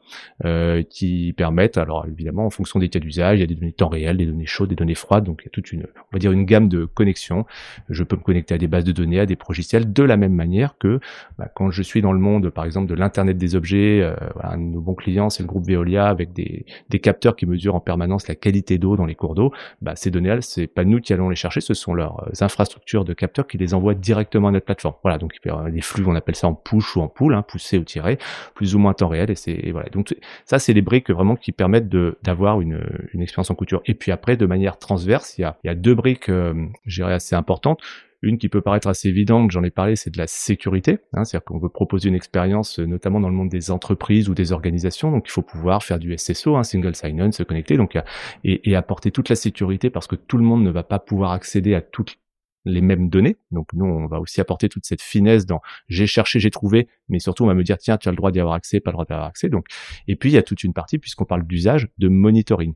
euh, 0.45 0.83
qui 0.83 1.33
permettent, 1.35 1.77
alors 1.77 2.05
évidemment, 2.07 2.45
en 2.45 2.49
fonction 2.49 2.79
des 2.79 2.89
cas 2.89 2.99
d'usage, 2.99 3.39
il 3.39 3.41
y 3.41 3.43
a 3.43 3.47
des 3.47 3.55
données 3.55 3.73
temps 3.73 3.89
réel, 3.89 4.17
des 4.17 4.25
données 4.25 4.45
chaudes, 4.45 4.69
des 4.69 4.75
données 4.75 4.95
froides. 4.95 5.25
Donc, 5.25 5.41
il 5.41 5.45
y 5.45 5.47
a 5.47 5.51
toute 5.51 5.71
une, 5.71 5.83
on 5.83 6.13
va 6.13 6.19
dire, 6.19 6.31
une 6.31 6.45
gamme 6.45 6.69
de 6.69 6.85
connexions. 6.85 7.45
Je 7.89 8.03
peux 8.03 8.15
me 8.15 8.21
connecter 8.21 8.53
à 8.53 8.57
des 8.57 8.67
bases 8.67 8.85
de 8.85 8.91
données, 8.91 9.19
à 9.19 9.25
des 9.25 9.37
logiciels, 9.47 9.91
de 9.91 10.03
la 10.03 10.17
même 10.17 10.33
manière 10.33 10.77
que 10.77 10.99
bah, 11.37 11.49
quand 11.53 11.71
je 11.71 11.83
suis 11.83 12.01
dans 12.01 12.13
le 12.13 12.19
monde, 12.19 12.49
par 12.49 12.65
exemple, 12.65 12.87
de 12.87 12.95
l'internet 12.95 13.37
des 13.37 13.55
objets. 13.55 14.01
Euh, 14.01 14.15
voilà, 14.33 14.53
un 14.53 14.57
de 14.57 14.63
nos 14.63 14.81
bons 14.81 14.95
clients, 14.95 15.29
c'est 15.29 15.43
le 15.43 15.47
groupe 15.47 15.67
Veolia 15.67 16.07
avec 16.07 16.33
des, 16.33 16.65
des 16.89 16.99
capteurs 16.99 17.35
qui 17.35 17.45
mesurent 17.45 17.75
en 17.75 17.79
permanence 17.79 18.27
la 18.27 18.35
qualité 18.35 18.77
d'eau 18.77 18.95
dans 18.95 19.05
les 19.05 19.15
cours 19.15 19.35
d'eau. 19.35 19.51
Bah, 19.81 19.95
ces 19.95 20.11
données-là, 20.11 20.41
c'est 20.41 20.67
pas 20.67 20.85
nous 20.85 20.99
qui 20.99 21.13
allons 21.13 21.29
les 21.29 21.35
chercher, 21.35 21.61
ce 21.61 21.73
sont 21.73 21.93
leurs 21.93 22.12
euh, 22.21 22.31
infrastructures 22.41 23.05
de 23.05 23.13
capteurs 23.13 23.47
qui 23.47 23.57
les 23.57 23.73
envoient 23.73 23.93
directement 23.93 24.49
à 24.49 24.51
notre 24.51 24.65
plateforme. 24.65 24.95
Voilà, 25.03 25.17
donc 25.17 25.33
avoir 25.45 25.69
des 25.69 25.81
flux, 25.81 26.05
on 26.05 26.15
appelle 26.15 26.35
ça 26.35 26.47
en 26.47 26.53
push 26.53 26.95
ou 26.95 27.01
en 27.01 27.07
pull, 27.07 27.33
hein, 27.33 27.41
pousser 27.41 27.77
ou 27.77 27.83
tirer, 27.83 28.17
plus 28.55 28.75
ou 28.75 28.79
moins 28.79 28.93
temps 28.93 29.07
réel. 29.07 29.31
Et 29.31 29.35
c'est 29.35 29.71
voilà. 29.71 29.89
Donc 29.89 30.15
ça, 30.45 30.59
c'est 30.59 30.73
les 30.73 30.81
briques 30.81 31.09
vraiment 31.09 31.35
qui 31.35 31.51
permettent 31.51 31.89
d'avoir 31.89 32.61
une, 32.61 32.81
une 33.13 33.21
expérience 33.21 33.51
en 33.51 33.55
couture. 33.55 33.81
Et 33.85 33.93
puis 33.93 34.11
après, 34.11 34.37
de 34.37 34.45
manière 34.45 34.77
transverse, 34.77 35.37
il 35.37 35.41
y 35.41 35.45
a, 35.45 35.57
il 35.63 35.67
y 35.67 35.69
a 35.69 35.75
deux 35.75 35.95
briques, 35.95 36.29
euh, 36.29 36.67
assez 37.03 37.35
importantes. 37.35 37.81
Une 38.23 38.37
qui 38.37 38.49
peut 38.49 38.61
paraître 38.61 38.87
assez 38.87 39.09
évidente, 39.09 39.51
j'en 39.51 39.63
ai 39.63 39.69
parlé, 39.69 39.95
c'est 39.95 40.09
de 40.09 40.17
la 40.17 40.27
sécurité. 40.27 40.99
Hein, 41.11 41.25
C'est-à-dire 41.25 41.45
qu'on 41.45 41.59
veut 41.59 41.69
proposer 41.69 42.09
une 42.09 42.15
expérience, 42.15 42.79
euh, 42.79 42.85
notamment 42.85 43.19
dans 43.19 43.29
le 43.29 43.35
monde 43.35 43.49
des 43.49 43.69
entreprises 43.69 44.29
ou 44.29 44.33
des 44.33 44.53
organisations. 44.53 45.11
Donc, 45.11 45.25
il 45.27 45.31
faut 45.31 45.41
pouvoir 45.41 45.83
faire 45.83 45.99
du 45.99 46.17
SSO, 46.17 46.55
hein, 46.55 46.63
single 46.63 46.95
sign-on, 46.95 47.31
se 47.31 47.43
connecter, 47.43 47.77
donc 47.77 47.97
et, 48.43 48.69
et, 48.69 48.75
apporter 48.75 49.11
toute 49.11 49.29
la 49.29 49.35
sécurité 49.35 49.89
parce 49.89 50.07
que 50.07 50.15
tout 50.15 50.37
le 50.37 50.43
monde 50.43 50.63
ne 50.63 50.71
va 50.71 50.83
pas 50.83 50.99
pouvoir 50.99 51.31
accéder 51.31 51.75
à 51.75 51.81
toutes 51.81 52.17
les 52.65 52.81
mêmes 52.81 53.09
données. 53.09 53.37
Donc 53.51 53.67
nous, 53.73 53.85
on 53.85 54.07
va 54.07 54.19
aussi 54.19 54.41
apporter 54.41 54.69
toute 54.69 54.85
cette 54.85 55.01
finesse 55.01 55.45
dans 55.45 55.61
j'ai 55.87 56.07
cherché, 56.07 56.39
j'ai 56.39 56.51
trouvé, 56.51 56.87
mais 57.09 57.19
surtout 57.19 57.43
on 57.43 57.47
va 57.47 57.53
me 57.53 57.63
dire 57.63 57.77
tiens, 57.77 57.97
tu 57.97 58.07
as 58.07 58.11
le 58.11 58.15
droit 58.17 58.31
d'y 58.31 58.39
avoir 58.39 58.55
accès, 58.55 58.79
pas 58.79 58.91
le 58.91 58.93
droit 58.93 59.05
d'y 59.05 59.13
avoir 59.13 59.27
accès. 59.27 59.49
Donc 59.49 59.67
et 60.07 60.15
puis 60.15 60.31
il 60.31 60.33
y 60.33 60.37
a 60.37 60.43
toute 60.43 60.63
une 60.63 60.73
partie 60.73 60.97
puisqu'on 60.97 61.25
parle 61.25 61.45
d'usage 61.45 61.89
de 61.97 62.07
monitoring. 62.07 62.73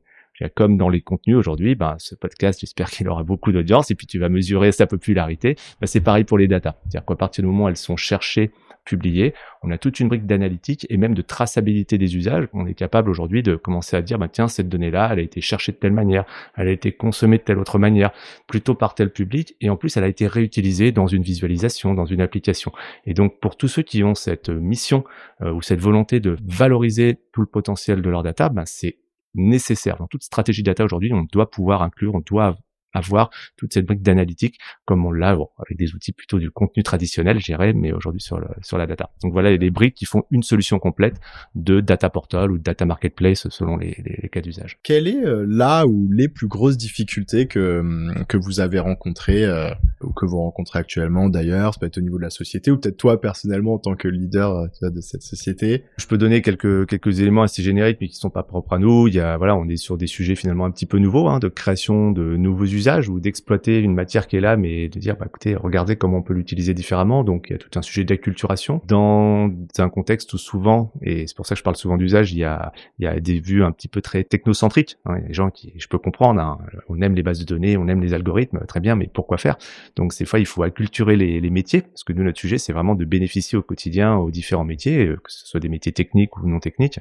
Comme 0.55 0.77
dans 0.77 0.89
les 0.89 1.01
contenus 1.01 1.35
aujourd'hui, 1.35 1.75
ben, 1.75 1.95
ce 1.99 2.15
podcast, 2.15 2.59
j'espère 2.59 2.89
qu'il 2.89 3.07
aura 3.09 3.23
beaucoup 3.23 3.51
d'audience 3.51 3.91
et 3.91 3.95
puis 3.95 4.07
tu 4.07 4.19
vas 4.19 4.29
mesurer 4.29 4.71
sa 4.71 4.87
popularité. 4.87 5.55
Ben, 5.81 5.87
c'est 5.87 6.01
pareil 6.01 6.23
pour 6.23 6.37
les 6.37 6.47
datas. 6.47 6.75
C'est-à-dire 6.83 7.05
qu'à 7.05 7.15
partir 7.15 7.43
du 7.43 7.49
moment 7.49 7.65
où 7.65 7.69
elles 7.69 7.77
sont 7.77 7.97
cherchées, 7.97 8.51
publiées, 8.87 9.33
on 9.61 9.69
a 9.69 9.77
toute 9.77 9.99
une 9.99 10.07
brique 10.07 10.25
d'analytique 10.25 10.87
et 10.89 10.97
même 10.97 11.13
de 11.13 11.21
traçabilité 11.21 11.97
des 11.97 12.15
usages. 12.15 12.47
On 12.53 12.65
est 12.65 12.73
capable 12.73 13.09
aujourd'hui 13.09 13.43
de 13.43 13.55
commencer 13.55 13.95
à 13.95 14.01
dire, 14.01 14.17
ben, 14.17 14.29
tiens, 14.29 14.47
cette 14.47 14.69
donnée-là, 14.69 15.09
elle 15.11 15.19
a 15.19 15.21
été 15.21 15.41
cherchée 15.41 15.73
de 15.73 15.77
telle 15.77 15.91
manière, 15.91 16.25
elle 16.55 16.69
a 16.69 16.71
été 16.71 16.91
consommée 16.91 17.37
de 17.37 17.43
telle 17.43 17.59
autre 17.59 17.77
manière, 17.77 18.11
plutôt 18.47 18.73
par 18.73 18.95
tel 18.95 19.11
public, 19.11 19.55
et 19.61 19.69
en 19.69 19.75
plus, 19.75 19.97
elle 19.97 20.05
a 20.05 20.07
été 20.07 20.25
réutilisée 20.25 20.91
dans 20.91 21.07
une 21.07 21.21
visualisation, 21.21 21.93
dans 21.93 22.05
une 22.05 22.21
application. 22.21 22.71
Et 23.05 23.13
donc, 23.13 23.39
pour 23.39 23.57
tous 23.57 23.67
ceux 23.67 23.83
qui 23.83 24.03
ont 24.03 24.15
cette 24.15 24.49
mission 24.49 25.03
euh, 25.41 25.51
ou 25.51 25.61
cette 25.61 25.81
volonté 25.81 26.19
de 26.19 26.37
valoriser 26.47 27.19
tout 27.33 27.41
le 27.41 27.47
potentiel 27.47 28.01
de 28.01 28.09
leur 28.09 28.23
data, 28.23 28.49
ben, 28.49 28.63
c'est 28.65 28.97
nécessaire. 29.37 29.97
Dans 29.97 30.07
toute 30.07 30.23
stratégie 30.23 30.63
data 30.63 30.83
aujourd'hui, 30.83 31.13
on 31.13 31.25
doit 31.31 31.49
pouvoir 31.49 31.81
inclure, 31.81 32.15
on 32.15 32.21
doit 32.25 32.57
avoir 32.93 33.29
toute 33.57 33.73
cette 33.73 33.85
brique 33.85 34.01
d'analytique 34.01 34.57
comme 34.85 35.05
on 35.05 35.11
l'a 35.11 35.27
avec 35.27 35.77
des 35.77 35.93
outils 35.93 36.13
plutôt 36.13 36.39
du 36.39 36.51
contenu 36.51 36.83
traditionnel, 36.83 37.39
j'irais, 37.39 37.73
mais 37.73 37.91
aujourd'hui 37.91 38.21
sur, 38.21 38.39
sur 38.61 38.77
la 38.77 38.87
data. 38.87 39.09
Donc 39.21 39.33
voilà, 39.33 39.55
des 39.57 39.69
briques 39.69 39.95
qui 39.95 40.05
font 40.05 40.23
une 40.31 40.43
solution 40.43 40.79
complète 40.79 41.19
de 41.55 41.81
data 41.81 42.09
portal 42.09 42.51
ou 42.51 42.57
de 42.57 42.63
data 42.63 42.85
marketplace 42.85 43.47
selon 43.49 43.77
les, 43.77 43.97
les, 44.05 44.29
cas 44.29 44.41
d'usage. 44.41 44.79
Quelle 44.83 45.07
est 45.07 45.25
euh, 45.25 45.45
là 45.47 45.85
ou 45.85 46.09
les 46.11 46.29
plus 46.29 46.47
grosses 46.47 46.77
difficultés 46.77 47.47
que, 47.47 47.79
hum, 47.79 48.25
que 48.27 48.37
vous 48.37 48.59
avez 48.59 48.79
rencontrées 48.79 49.45
euh, 49.45 49.69
ou 50.01 50.13
que 50.13 50.25
vous 50.25 50.37
rencontrez 50.37 50.79
actuellement 50.79 51.29
d'ailleurs, 51.29 51.73
ça 51.73 51.79
peut 51.79 51.85
être 51.85 51.97
au 51.97 52.01
niveau 52.01 52.17
de 52.17 52.23
la 52.23 52.29
société 52.29 52.71
ou 52.71 52.77
peut-être 52.77 52.97
toi 52.97 53.19
personnellement 53.19 53.73
en 53.73 53.79
tant 53.79 53.95
que 53.95 54.07
leader 54.07 54.69
euh, 54.81 54.89
de 54.89 55.01
cette 55.01 55.23
société? 55.23 55.83
Je 55.97 56.07
peux 56.07 56.17
donner 56.17 56.41
quelques, 56.41 56.87
quelques 56.87 57.19
éléments 57.19 57.43
assez 57.43 57.61
génériques 57.61 57.97
mais 57.99 58.07
qui 58.07 58.15
sont 58.15 58.29
pas 58.29 58.43
propres 58.43 58.73
à 58.73 58.79
nous. 58.79 59.07
Il 59.07 59.15
y 59.15 59.19
a, 59.19 59.37
voilà, 59.37 59.55
on 59.55 59.67
est 59.67 59.77
sur 59.77 59.97
des 59.97 60.07
sujets 60.07 60.35
finalement 60.35 60.65
un 60.65 60.71
petit 60.71 60.85
peu 60.85 60.99
nouveaux, 60.99 61.27
hein, 61.27 61.39
de 61.39 61.49
création 61.49 62.11
de 62.11 62.37
nouveaux 62.37 62.65
usages 62.65 62.76
d'usage 62.77 63.09
ou 63.09 63.19
d'exploiter 63.19 63.79
une 63.79 63.95
matière 63.95 64.27
qui 64.27 64.37
est 64.37 64.39
là, 64.39 64.55
mais 64.55 64.87
de 64.87 64.99
dire, 64.99 65.17
bah, 65.17 65.25
écoutez, 65.27 65.55
regardez 65.55 65.95
comment 65.95 66.17
on 66.17 66.21
peut 66.21 66.35
l'utiliser 66.35 66.75
différemment. 66.75 67.23
Donc, 67.23 67.47
il 67.49 67.53
y 67.53 67.55
a 67.55 67.57
tout 67.57 67.71
un 67.77 67.81
sujet 67.81 68.03
d'acculturation 68.03 68.81
dans 68.87 69.49
un 69.79 69.89
contexte 69.89 70.31
où 70.33 70.37
souvent, 70.37 70.93
et 71.01 71.25
c'est 71.25 71.35
pour 71.35 71.47
ça 71.47 71.55
que 71.55 71.59
je 71.59 71.63
parle 71.63 71.75
souvent 71.75 71.97
d'usage, 71.97 72.33
il 72.33 72.37
y 72.37 72.43
a, 72.43 72.71
des 73.19 73.39
vues 73.39 73.63
un 73.63 73.71
petit 73.71 73.87
peu 73.87 74.01
très 74.01 74.23
technocentriques. 74.23 74.97
Hein. 75.05 75.15
Il 75.17 75.21
y 75.21 75.25
a 75.25 75.27
des 75.29 75.33
gens 75.33 75.49
qui, 75.49 75.73
je 75.77 75.87
peux 75.87 75.97
comprendre, 75.97 76.39
hein, 76.39 76.59
on 76.87 77.01
aime 77.01 77.15
les 77.15 77.23
bases 77.23 77.39
de 77.39 77.45
données, 77.45 77.77
on 77.77 77.87
aime 77.87 78.01
les 78.01 78.13
algorithmes, 78.13 78.59
très 78.67 78.79
bien, 78.79 78.95
mais 78.95 79.09
pourquoi 79.11 79.39
faire? 79.39 79.57
Donc, 79.95 80.13
ces 80.13 80.25
fois, 80.25 80.37
il 80.37 80.45
faut 80.45 80.61
acculturer 80.61 81.15
les, 81.15 81.41
les 81.41 81.49
métiers, 81.49 81.81
parce 81.81 82.03
que 82.03 82.13
nous, 82.13 82.23
notre 82.23 82.39
sujet, 82.39 82.59
c'est 82.59 82.73
vraiment 82.73 82.93
de 82.93 83.05
bénéficier 83.05 83.57
au 83.57 83.63
quotidien 83.63 84.17
aux 84.17 84.29
différents 84.29 84.65
métiers, 84.65 85.07
euh, 85.07 85.15
que 85.15 85.31
ce 85.31 85.47
soit 85.47 85.59
des 85.59 85.69
métiers 85.69 85.93
techniques 85.93 86.37
ou 86.37 86.47
non 86.47 86.59
techniques. 86.59 86.99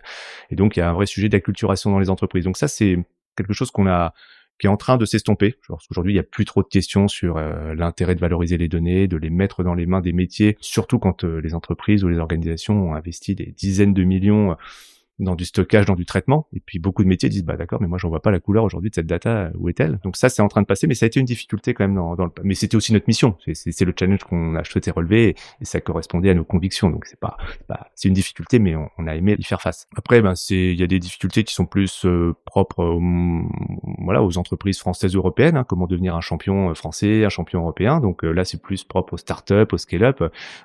Et 0.50 0.56
donc, 0.56 0.76
il 0.76 0.80
y 0.80 0.83
a 0.83 0.88
un 0.88 0.95
vrai 0.95 1.04
sujet 1.04 1.28
d'acculturation 1.28 1.90
dans 1.90 1.99
les 1.99 2.09
entreprises. 2.09 2.45
Donc 2.45 2.56
ça, 2.56 2.66
c'est 2.66 2.97
quelque 3.37 3.52
chose 3.52 3.71
qu'on 3.71 3.87
a 3.87 4.14
qui 4.58 4.66
est 4.66 4.70
en 4.70 4.76
train 4.76 4.96
de 4.96 5.04
s'estomper. 5.04 5.56
Aujourd'hui, 5.90 6.12
il 6.12 6.16
n'y 6.16 6.20
a 6.20 6.25
plus 6.25 6.44
trop 6.44 6.62
de 6.62 6.68
questions 6.68 7.08
sur 7.08 7.36
euh, 7.36 7.75
l'intérêt 7.75 8.14
de 8.14 8.20
valoriser 8.20 8.56
les 8.58 8.68
données, 8.68 9.08
de 9.08 9.16
les 9.16 9.30
mettre 9.30 9.62
dans 9.62 9.75
les 9.75 9.86
mains 9.86 10.00
des 10.00 10.12
métiers, 10.12 10.56
surtout 10.60 10.98
quand 10.98 11.25
euh, 11.25 11.40
les 11.40 11.54
entreprises 11.54 12.04
ou 12.04 12.08
les 12.08 12.18
organisations 12.18 12.90
ont 12.90 12.94
investi 12.94 13.34
des 13.34 13.52
dizaines 13.56 13.94
de 13.94 14.04
millions 14.04 14.56
dans 15.18 15.35
du 15.35 15.44
stockage, 15.44 15.87
dans 15.87 15.94
du 15.94 16.04
traitement. 16.04 16.46
Et 16.52 16.61
puis 16.61 16.78
beaucoup 16.78 17.02
de 17.02 17.08
métiers 17.08 17.28
disent 17.28 17.44
bah 17.44 17.56
d'accord, 17.56 17.80
mais 17.80 17.88
moi 17.88 17.99
j'en 17.99 18.08
vois 18.08 18.20
pas 18.20 18.30
la 18.30 18.40
couleur 18.40 18.64
aujourd'hui 18.64 18.90
de 18.90 18.94
cette 18.94 19.06
data. 19.06 19.50
Où 19.58 19.68
est-elle 19.68 19.99
Donc 20.04 20.16
ça 20.16 20.28
c'est 20.28 20.42
en 20.42 20.49
train 20.49 20.61
de 20.61 20.66
passer, 20.66 20.87
mais 20.87 20.94
ça 20.94 21.06
a 21.06 21.08
été 21.08 21.20
une 21.20 21.26
difficulté 21.26 21.75
quand 21.75 21.85
même 21.85 21.94
dans, 21.94 22.14
dans 22.16 22.26
le. 22.26 22.30
Mais 22.42 22.54
c'était 22.54 22.76
aussi 22.76 22.92
notre 22.92 23.06
mission. 23.08 23.37
C'est 23.54 23.85
le 23.85 23.94
challenge 23.99 24.25
qu'on 24.25 24.54
a 24.54 24.64
souhaité 24.64 24.90
relever 24.90 25.30
et, 25.61 25.64
ça 25.64 25.80
correspondait 25.80 26.30
à 26.30 26.35
nos 26.35 26.44
convictions. 26.44 26.90
Donc 26.90 27.06
c'est 27.06 27.18
pas, 27.18 27.37
pas 27.66 27.90
c'est 27.94 28.08
une 28.08 28.14
difficulté, 28.14 28.58
mais 28.58 28.76
on, 28.76 28.88
on, 28.99 29.06
a 29.06 29.16
aimé 29.16 29.37
y 29.38 29.44
faire 29.44 29.62
face. 29.62 29.88
Après 29.96 30.20
ben 30.20 30.35
c'est 30.35 30.73
il 30.73 30.78
y 30.78 30.82
a 30.82 30.87
des 30.87 30.99
difficultés 30.99 31.44
qui 31.44 31.54
sont 31.54 31.66
plus 31.66 32.04
euh, 32.04 32.35
propres 32.44 32.85
aux, 32.85 33.00
voilà 34.04 34.23
aux 34.23 34.38
entreprises 34.38 34.78
françaises 34.78 35.14
européennes. 35.14 35.56
Hein, 35.56 35.64
comment 35.64 35.87
devenir 35.87 36.14
un 36.14 36.20
champion 36.20 36.70
euh, 36.70 36.75
français, 36.75 37.25
un 37.25 37.30
champion 37.30 37.61
européen. 37.61 38.00
Donc 38.00 38.25
euh, 38.25 38.32
là 38.32 38.44
c'est 38.44 38.61
plus 38.61 38.85
propre 38.85 39.14
aux 39.14 39.18
startups, 39.18 39.66
aux 39.73 39.78
scale-up. 39.78 40.23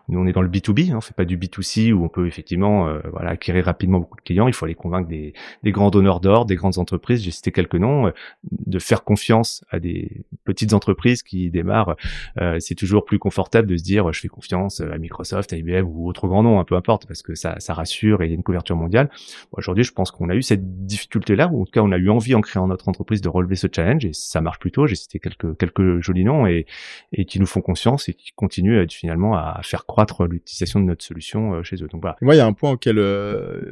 Nous 0.09 0.19
on 0.19 0.27
est 0.27 0.33
dans 0.33 0.41
le 0.41 0.49
B2B, 0.49 0.91
hein, 0.91 0.97
on 0.97 1.01
fait 1.01 1.15
pas 1.15 1.25
du 1.25 1.37
B2C 1.37 1.93
où 1.93 2.03
on 2.03 2.09
peut 2.09 2.27
effectivement 2.27 2.91
voilà 3.11 3.31
acquérir 3.31 3.65
rapidement 3.65 3.99
beaucoup 3.99 4.17
de 4.17 4.21
clients 4.21 4.40
il 4.47 4.53
faut 4.53 4.65
aller 4.65 4.75
convaincre 4.75 5.07
des, 5.07 5.33
grands 5.65 5.89
donneurs 5.89 6.19
d'or, 6.19 6.45
des 6.45 6.55
grandes 6.55 6.77
entreprises, 6.77 7.23
j'ai 7.23 7.31
cité 7.31 7.51
quelques 7.51 7.75
noms, 7.75 8.07
euh, 8.07 8.11
de 8.51 8.79
faire 8.79 9.03
confiance 9.03 9.63
à 9.69 9.79
des 9.79 10.23
petites 10.43 10.73
entreprises 10.73 11.23
qui 11.23 11.49
démarrent. 11.49 11.95
Euh, 12.39 12.57
c'est 12.59 12.75
toujours 12.75 13.05
plus 13.05 13.19
confortable 13.19 13.67
de 13.67 13.77
se 13.77 13.83
dire 13.83 14.11
je 14.11 14.19
fais 14.19 14.27
confiance 14.27 14.81
à 14.81 14.97
Microsoft, 14.97 15.53
à 15.53 15.57
IBM 15.57 15.85
ou 15.85 16.07
autre 16.07 16.27
grand 16.27 16.43
nom, 16.43 16.59
hein, 16.59 16.65
peu 16.65 16.75
importe, 16.75 17.07
parce 17.07 17.21
que 17.21 17.35
ça, 17.35 17.59
ça 17.59 17.73
rassure 17.73 18.21
et 18.21 18.25
il 18.25 18.29
y 18.29 18.31
a 18.33 18.35
une 18.35 18.43
couverture 18.43 18.75
mondiale. 18.75 19.09
Aujourd'hui, 19.51 19.83
je 19.83 19.91
pense 19.91 20.11
qu'on 20.11 20.29
a 20.29 20.35
eu 20.35 20.41
cette 20.41 20.85
difficulté-là, 20.85 21.47
ou 21.51 21.61
en 21.61 21.65
tout 21.65 21.71
cas 21.71 21.81
on 21.81 21.91
a 21.91 21.97
eu 21.97 22.09
envie 22.09 22.35
en 22.35 22.41
créant 22.41 22.67
notre 22.67 22.89
entreprise 22.89 23.21
de 23.21 23.29
relever 23.29 23.55
ce 23.55 23.67
challenge 23.73 24.05
et 24.05 24.13
ça 24.13 24.41
marche 24.41 24.59
plutôt. 24.59 24.87
J'ai 24.87 24.95
cité 24.95 25.19
quelques 25.19 25.57
quelques 25.57 25.99
jolis 26.01 26.23
noms 26.23 26.47
et, 26.47 26.65
et 27.13 27.25
qui 27.25 27.39
nous 27.39 27.45
font 27.45 27.61
confiance 27.61 28.09
et 28.09 28.13
qui 28.13 28.31
continuent 28.31 28.85
finalement 28.89 29.35
à 29.35 29.59
faire 29.63 29.85
croître 29.85 30.25
l'utilisation 30.25 30.79
de 30.79 30.85
notre 30.85 31.03
solution 31.03 31.53
euh, 31.53 31.63
chez 31.63 31.77
eux. 31.83 31.87
Donc 31.87 32.01
voilà. 32.01 32.17
Moi, 32.21 32.35
il 32.35 32.37
y 32.37 32.41
a 32.41 32.45
un 32.45 32.53
point 32.53 32.71
auquel 32.71 32.99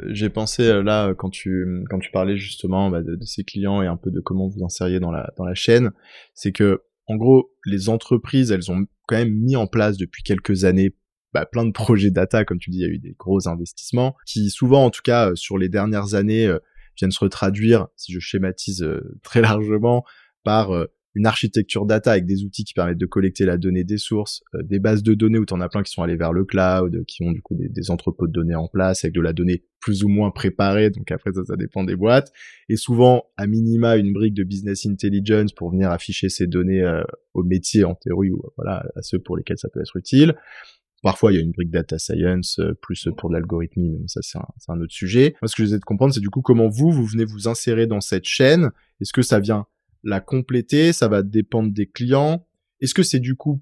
j'ai 0.09 0.29
pensé 0.29 0.58
euh, 0.63 0.83
là 0.83 1.13
quand 1.13 1.29
tu 1.29 1.83
quand 1.89 1.99
tu 1.99 2.11
parlais 2.11 2.37
justement 2.37 2.89
bah, 2.89 3.01
de, 3.01 3.17
ces 3.25 3.43
clients 3.43 3.81
et 3.81 3.87
un 3.87 3.97
peu 3.97 4.11
de 4.11 4.19
comment 4.19 4.47
vous 4.47 4.63
insériez 4.63 4.99
dans 4.99 5.11
la 5.11 5.31
dans 5.37 5.45
la 5.45 5.55
chaîne, 5.55 5.91
c'est 6.33 6.51
que 6.51 6.81
en 7.07 7.15
gros 7.15 7.51
les 7.65 7.89
entreprises 7.89 8.51
elles 8.51 8.71
ont 8.71 8.85
quand 9.07 9.17
même 9.17 9.33
mis 9.33 9.55
en 9.55 9.67
place 9.67 9.97
depuis 9.97 10.23
quelques 10.23 10.65
années 10.65 10.95
bah, 11.33 11.45
plein 11.45 11.65
de 11.65 11.71
projets 11.71 12.11
data. 12.11 12.45
Comme 12.45 12.59
tu 12.59 12.69
dis 12.69 12.79
il 12.79 12.81
y 12.81 12.85
a 12.85 12.89
eu 12.89 12.99
des 12.99 13.15
gros 13.17 13.47
investissements 13.47 14.15
qui 14.25 14.49
souvent 14.49 14.85
en 14.85 14.89
tout 14.89 15.01
cas 15.03 15.31
euh, 15.31 15.35
sur 15.35 15.57
les 15.57 15.69
dernières 15.69 16.13
années 16.13 16.47
euh, 16.47 16.59
viennent 16.97 17.11
se 17.11 17.19
retraduire 17.19 17.87
si 17.95 18.11
je 18.11 18.19
schématise 18.19 18.85
très 19.23 19.41
largement 19.41 20.03
par 20.43 20.71
une 21.15 21.25
architecture 21.25 21.85
data 21.85 22.11
avec 22.11 22.25
des 22.25 22.43
outils 22.43 22.63
qui 22.63 22.73
permettent 22.73 22.97
de 22.97 23.05
collecter 23.05 23.45
la 23.45 23.57
donnée 23.57 23.83
des 23.83 23.97
sources, 23.97 24.43
euh, 24.55 24.61
des 24.63 24.79
bases 24.79 25.03
de 25.03 25.13
données 25.13 25.39
où 25.39 25.45
tu 25.45 25.53
en 25.53 25.61
as 25.61 25.69
plein 25.69 25.83
qui 25.83 25.91
sont 25.91 26.03
allés 26.03 26.15
vers 26.15 26.33
le 26.33 26.45
cloud, 26.45 27.03
qui 27.07 27.23
ont 27.23 27.31
du 27.31 27.41
coup 27.41 27.55
des, 27.57 27.91
entrepôts 27.91 28.27
de 28.27 28.31
données 28.31 28.55
en 28.55 28.67
place 28.67 29.03
avec 29.03 29.15
de 29.15 29.21
la 29.21 29.33
donnée 29.33 29.63
plus 29.79 30.03
ou 30.03 30.09
moins 30.09 30.29
préparée, 30.29 30.89
donc 30.89 31.09
après 31.11 31.31
ça, 31.33 31.43
ça 31.45 31.55
dépend 31.55 31.83
des 31.83 31.95
boîtes, 31.95 32.31
et 32.67 32.75
souvent 32.75 33.25
à 33.37 33.47
minima 33.47 33.95
une 33.95 34.13
brique 34.13 34.33
de 34.33 34.43
business 34.43 34.85
intelligence 34.85 35.53
pour 35.53 35.71
venir 35.71 35.89
afficher 35.89 36.29
ces 36.29 36.47
données 36.47 36.83
euh, 36.83 37.01
au 37.33 37.43
métier 37.43 37.85
en 37.85 37.95
théorie 37.95 38.31
ou 38.31 38.41
voilà 38.57 38.85
à 38.95 39.01
ceux 39.01 39.19
pour 39.19 39.37
lesquels 39.37 39.57
ça 39.57 39.69
peut 39.69 39.79
être 39.79 39.95
utile. 39.95 40.35
Parfois, 41.01 41.31
il 41.31 41.35
y 41.35 41.37
a 41.37 41.41
une 41.41 41.51
brique 41.51 41.71
data 41.71 41.97
science, 41.97 42.59
euh, 42.59 42.73
plus 42.81 43.07
pour 43.17 43.29
de 43.29 43.35
l'algorithmie, 43.35 43.97
mais 44.01 44.07
ça, 44.07 44.19
c'est 44.21 44.37
un, 44.37 44.45
un, 44.67 44.81
autre 44.81 44.91
sujet. 44.91 45.35
Moi, 45.41 45.47
ce 45.47 45.55
que 45.55 45.65
je 45.65 45.73
de 45.73 45.79
comprendre, 45.79 46.13
c'est 46.13 46.19
du 46.19 46.29
coup 46.29 46.41
comment 46.41 46.67
vous, 46.67 46.91
vous 46.91 47.05
venez 47.05 47.23
vous 47.23 47.47
insérer 47.47 47.87
dans 47.87 48.01
cette 48.01 48.25
chaîne. 48.25 48.71
Est-ce 48.99 49.13
que 49.13 49.21
ça 49.21 49.39
vient 49.39 49.65
la 50.03 50.19
compléter, 50.19 50.93
ça 50.93 51.07
va 51.07 51.23
dépendre 51.23 51.71
des 51.71 51.87
clients. 51.87 52.47
Est-ce 52.81 52.93
que 52.93 53.03
c'est 53.03 53.19
du 53.19 53.35
coup, 53.35 53.61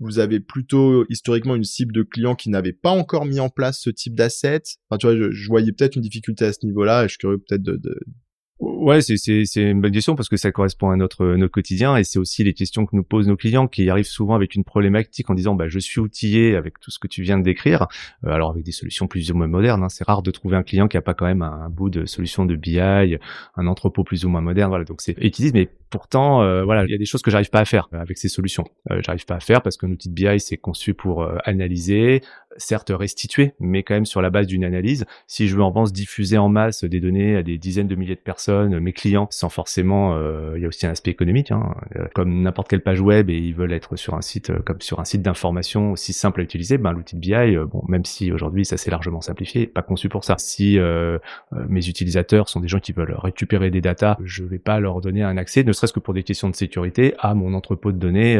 vous 0.00 0.18
avez 0.18 0.40
plutôt 0.40 1.06
historiquement 1.08 1.54
une 1.54 1.64
cible 1.64 1.92
de 1.94 2.02
clients 2.02 2.34
qui 2.34 2.50
n'avaient 2.50 2.72
pas 2.72 2.90
encore 2.90 3.26
mis 3.26 3.40
en 3.40 3.48
place 3.48 3.80
ce 3.80 3.90
type 3.90 4.14
d'asset 4.14 4.62
Enfin, 4.88 4.98
tu 4.98 5.06
vois, 5.06 5.30
je, 5.30 5.46
voyais 5.48 5.72
peut-être 5.72 5.96
une 5.96 6.02
difficulté 6.02 6.44
à 6.44 6.52
ce 6.52 6.64
niveau-là 6.64 7.04
et 7.04 7.08
je 7.08 7.12
suis 7.12 7.18
curieux 7.18 7.38
peut-être 7.38 7.62
de, 7.62 8.00
Ouais, 8.60 9.00
c'est 9.00 9.16
une 9.56 9.80
bonne 9.80 9.90
question 9.90 10.14
parce 10.14 10.28
que 10.28 10.36
ça 10.36 10.52
correspond 10.52 10.90
à 10.90 10.96
notre 10.96 11.26
notre 11.34 11.52
quotidien 11.52 11.96
et 11.96 12.04
c'est 12.04 12.20
aussi 12.20 12.44
les 12.44 12.54
questions 12.54 12.86
que 12.86 12.94
nous 12.94 13.02
posent 13.02 13.26
nos 13.26 13.36
clients 13.36 13.66
qui 13.66 13.90
arrivent 13.90 14.06
souvent 14.06 14.36
avec 14.36 14.54
une 14.54 14.62
problématique 14.62 15.28
en 15.28 15.34
disant 15.34 15.56
bah 15.56 15.66
je 15.68 15.80
suis 15.80 16.00
outillé 16.00 16.54
avec 16.54 16.78
tout 16.78 16.92
ce 16.92 17.00
que 17.00 17.08
tu 17.08 17.22
viens 17.22 17.36
de 17.36 17.42
décrire, 17.42 17.88
euh, 18.24 18.30
alors 18.30 18.50
avec 18.50 18.62
des 18.62 18.70
solutions 18.70 19.08
plus 19.08 19.32
ou 19.32 19.34
moins 19.34 19.48
modernes. 19.48 19.82
Hein. 19.82 19.88
C'est 19.88 20.04
rare 20.04 20.22
de 20.22 20.30
trouver 20.30 20.56
un 20.56 20.62
client 20.62 20.86
qui 20.86 20.96
a 20.96 21.02
pas 21.02 21.14
quand 21.14 21.26
même 21.26 21.42
un, 21.42 21.68
bout 21.68 21.90
de 21.90 22.06
solution 22.06 22.46
de 22.46 22.54
BI, 22.54 22.78
un 22.78 23.66
entrepôt 23.66 24.04
plus 24.04 24.24
ou 24.24 24.28
moins 24.28 24.40
moderne. 24.40 24.68
Voilà, 24.68 24.84
donc 24.84 25.00
c'est 25.00 25.16
et 25.18 25.32
qui 25.32 25.42
disent 25.42 25.54
mais 25.54 25.68
pourtant 25.90 26.42
euh, 26.42 26.62
voilà 26.62 26.84
il 26.84 26.90
y 26.90 26.94
a 26.94 26.98
des 26.98 27.06
choses 27.06 27.22
que 27.22 27.32
j'arrive 27.32 27.50
pas 27.50 27.60
à 27.60 27.64
faire 27.64 27.88
avec 27.90 28.18
ces 28.18 28.28
solutions. 28.28 28.64
Euh, 28.92 29.00
j'arrive 29.04 29.24
pas 29.26 29.34
à 29.34 29.40
faire 29.40 29.62
parce 29.62 29.76
qu'un 29.76 29.90
outil 29.90 30.10
de 30.10 30.14
BI 30.14 30.38
c'est 30.38 30.58
conçu 30.58 30.94
pour 30.94 31.28
analyser, 31.44 32.22
certes 32.56 32.92
restituer, 32.94 33.54
mais 33.60 33.82
quand 33.82 33.94
même 33.94 34.06
sur 34.06 34.22
la 34.22 34.30
base 34.30 34.46
d'une 34.46 34.64
analyse. 34.64 35.04
Si 35.26 35.48
je 35.48 35.56
veux 35.56 35.62
en 35.62 35.68
revanche 35.68 35.92
diffuser 35.92 36.38
en 36.38 36.48
masse 36.48 36.84
des 36.84 37.00
données 37.00 37.36
à 37.36 37.42
des 37.42 37.58
dizaines 37.58 37.88
de 37.88 37.94
milliers 37.94 38.14
de 38.14 38.20
personnes, 38.20 38.78
mes 38.78 38.92
clients, 38.92 39.28
sans 39.30 39.48
forcément, 39.48 40.14
euh, 40.14 40.54
il 40.56 40.62
y 40.62 40.64
a 40.64 40.68
aussi 40.68 40.86
un 40.86 40.90
aspect 40.90 41.10
économique, 41.10 41.50
hein, 41.50 41.74
euh, 41.96 42.06
comme 42.14 42.42
n'importe 42.42 42.68
quelle 42.68 42.82
page 42.82 43.00
web 43.00 43.30
et 43.30 43.36
ils 43.36 43.54
veulent 43.54 43.72
être 43.72 43.96
sur 43.96 44.14
un 44.14 44.22
site 44.22 44.50
euh, 44.50 44.58
comme 44.60 44.80
sur 44.80 45.00
un 45.00 45.04
site 45.04 45.22
d'information 45.22 45.92
aussi 45.92 46.12
simple 46.12 46.40
à 46.40 46.44
utiliser, 46.44 46.78
ben 46.78 46.92
l'outil 46.92 47.16
de 47.16 47.20
BI, 47.20 47.56
bon 47.66 47.82
même 47.88 48.04
si 48.04 48.32
aujourd'hui 48.32 48.64
ça 48.64 48.76
s'est 48.76 48.90
largement 48.90 49.20
simplifié, 49.20 49.66
pas 49.66 49.82
conçu 49.82 50.08
pour 50.08 50.24
ça. 50.24 50.36
Si 50.38 50.78
mes 51.68 51.88
utilisateurs 51.88 52.48
sont 52.48 52.60
des 52.60 52.68
gens 52.68 52.78
qui 52.78 52.92
veulent 52.92 53.14
récupérer 53.16 53.70
des 53.70 53.80
datas, 53.80 54.16
je 54.24 54.44
vais 54.44 54.58
pas 54.58 54.80
leur 54.80 55.00
donner 55.00 55.22
un 55.22 55.36
accès, 55.36 55.62
ne 55.64 55.72
serait-ce 55.72 55.92
que 55.92 56.00
pour 56.00 56.14
des 56.14 56.22
questions 56.22 56.48
de 56.48 56.54
sécurité, 56.54 57.14
à 57.18 57.34
mon 57.34 57.54
entrepôt 57.54 57.92
de 57.92 57.98
données 57.98 58.38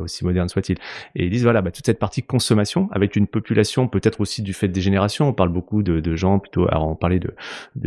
aussi 0.00 0.24
moderne 0.24 0.48
soit-il. 0.48 0.76
Et 1.14 1.24
ils 1.24 1.30
disent 1.30 1.44
voilà, 1.44 1.62
bah, 1.62 1.70
toute 1.70 1.86
cette 1.86 1.98
partie 1.98 2.22
consommation 2.22 2.88
avec 2.92 3.16
une 3.16 3.26
peut-être 3.54 4.20
aussi 4.20 4.42
du 4.42 4.52
fait 4.52 4.68
des 4.68 4.80
générations. 4.80 5.28
On 5.28 5.32
parle 5.32 5.50
beaucoup 5.50 5.82
de, 5.82 6.16
gens 6.16 6.38
plutôt, 6.38 6.66
alors 6.68 6.88
on 6.88 6.94
parlait 6.94 7.18
de, 7.18 7.34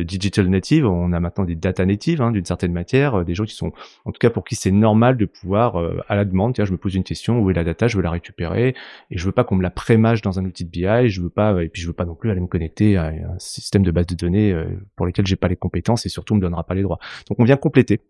digital 0.04 0.48
native, 0.48 0.86
on 0.86 1.12
a 1.13 1.19
maintenant 1.19 1.45
des 1.45 1.56
data 1.56 1.86
native 1.86 2.22
hein, 2.22 2.32
d'une 2.32 2.45
certaine 2.45 2.72
matière, 2.72 3.15
euh, 3.15 3.24
des 3.24 3.36
gens 3.36 3.45
qui 3.45 3.56
sont, 3.56 3.72
en 4.06 4.12
tout 4.12 4.19
cas 4.19 4.30
pour 4.30 4.43
qui 4.43 4.56
c'est 4.56 4.72
normal 4.72 5.17
de 5.17 5.26
pouvoir 5.26 5.80
euh, 5.80 6.00
à 6.08 6.15
la 6.15 6.26
demande, 6.26 6.54
tiens, 6.54 6.65
je 6.65 6.72
me 6.72 6.78
pose 6.78 6.95
une 6.95 7.04
question, 7.04 7.39
où 7.39 7.50
est 7.50 7.54
la 7.54 7.63
data, 7.63 7.88
je 7.88 7.98
veux 7.98 8.04
la 8.04 8.12
récupérer, 8.12 8.76
et 9.12 9.17
je 9.17 9.26
veux 9.26 9.32
pas 9.32 9.43
qu'on 9.43 9.56
me 9.56 9.63
la 9.63 9.72
prémâche 9.72 10.22
dans 10.22 10.39
un 10.39 10.45
outil 10.45 10.65
de 10.65 10.69
BI, 10.69 11.10
je 11.10 11.22
veux 11.22 11.30
pas, 11.30 11.63
et 11.63 11.69
puis 11.69 11.82
je 11.82 11.88
veux 11.88 11.93
pas 11.93 12.06
non 12.06 12.15
plus 12.15 12.30
aller 12.30 12.41
me 12.41 12.48
connecter 12.48 12.98
à 12.98 13.08
un 13.08 13.39
système 13.39 13.84
de 13.84 13.91
base 13.91 14.08
de 14.08 14.15
données 14.15 14.52
euh, 14.54 14.65
pour 14.95 15.06
lesquels 15.06 15.26
j'ai 15.26 15.36
pas 15.36 15.48
les 15.48 15.56
compétences 15.56 16.06
et 16.06 16.10
surtout 16.10 16.34
on 16.34 16.38
me 16.38 16.41
donnera 16.41 16.63
pas 16.63 16.76
les 16.76 16.84
droits. 16.84 17.00
Donc 17.30 17.39
on 17.39 17.43
vient 17.43 17.58
compléter. 17.58 18.02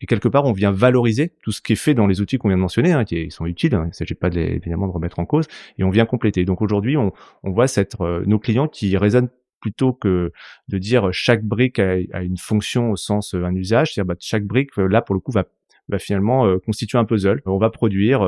Et 0.00 0.06
quelque 0.06 0.28
part, 0.28 0.44
on 0.44 0.52
vient 0.52 0.70
valoriser 0.70 1.32
tout 1.42 1.52
ce 1.52 1.60
qui 1.60 1.72
est 1.72 1.76
fait 1.76 1.94
dans 1.94 2.06
les 2.06 2.20
outils 2.20 2.38
qu'on 2.38 2.48
vient 2.48 2.56
de 2.56 2.62
mentionner, 2.62 2.92
hein, 2.92 3.04
qui 3.04 3.30
sont 3.30 3.46
utiles. 3.46 3.74
Hein, 3.74 3.82
il 3.84 3.88
ne 3.88 3.92
s'agit 3.92 4.14
pas 4.14 4.30
de 4.30 4.38
évidemment 4.38 4.86
de 4.86 4.92
remettre 4.92 5.18
en 5.18 5.24
cause. 5.24 5.46
Et 5.78 5.84
on 5.84 5.90
vient 5.90 6.06
compléter. 6.06 6.44
Donc 6.44 6.62
aujourd'hui, 6.62 6.93
on, 6.96 7.12
voit 7.42 7.68
cette, 7.68 7.98
nos 8.00 8.38
clients 8.38 8.68
qui 8.68 8.96
raisonnent 8.96 9.30
plutôt 9.64 9.94
que 9.94 10.30
de 10.68 10.76
dire 10.76 11.08
chaque 11.10 11.42
brique 11.42 11.78
a, 11.78 11.96
une 12.22 12.36
fonction 12.36 12.90
au 12.90 12.96
sens 12.96 13.34
euh, 13.34 13.44
un 13.44 13.54
usage, 13.54 13.94
c'est-à-dire 13.94 14.14
bah, 14.14 14.16
chaque 14.20 14.44
brique 14.44 14.78
euh, 14.78 14.86
là 14.86 15.00
pour 15.00 15.14
le 15.14 15.20
coup 15.22 15.32
va, 15.32 15.44
finalement 15.98 16.46
euh, 16.46 16.58
constituer 16.58 16.98
un 16.98 17.06
puzzle. 17.06 17.40
On 17.46 17.56
va 17.56 17.70
produire 17.70 18.20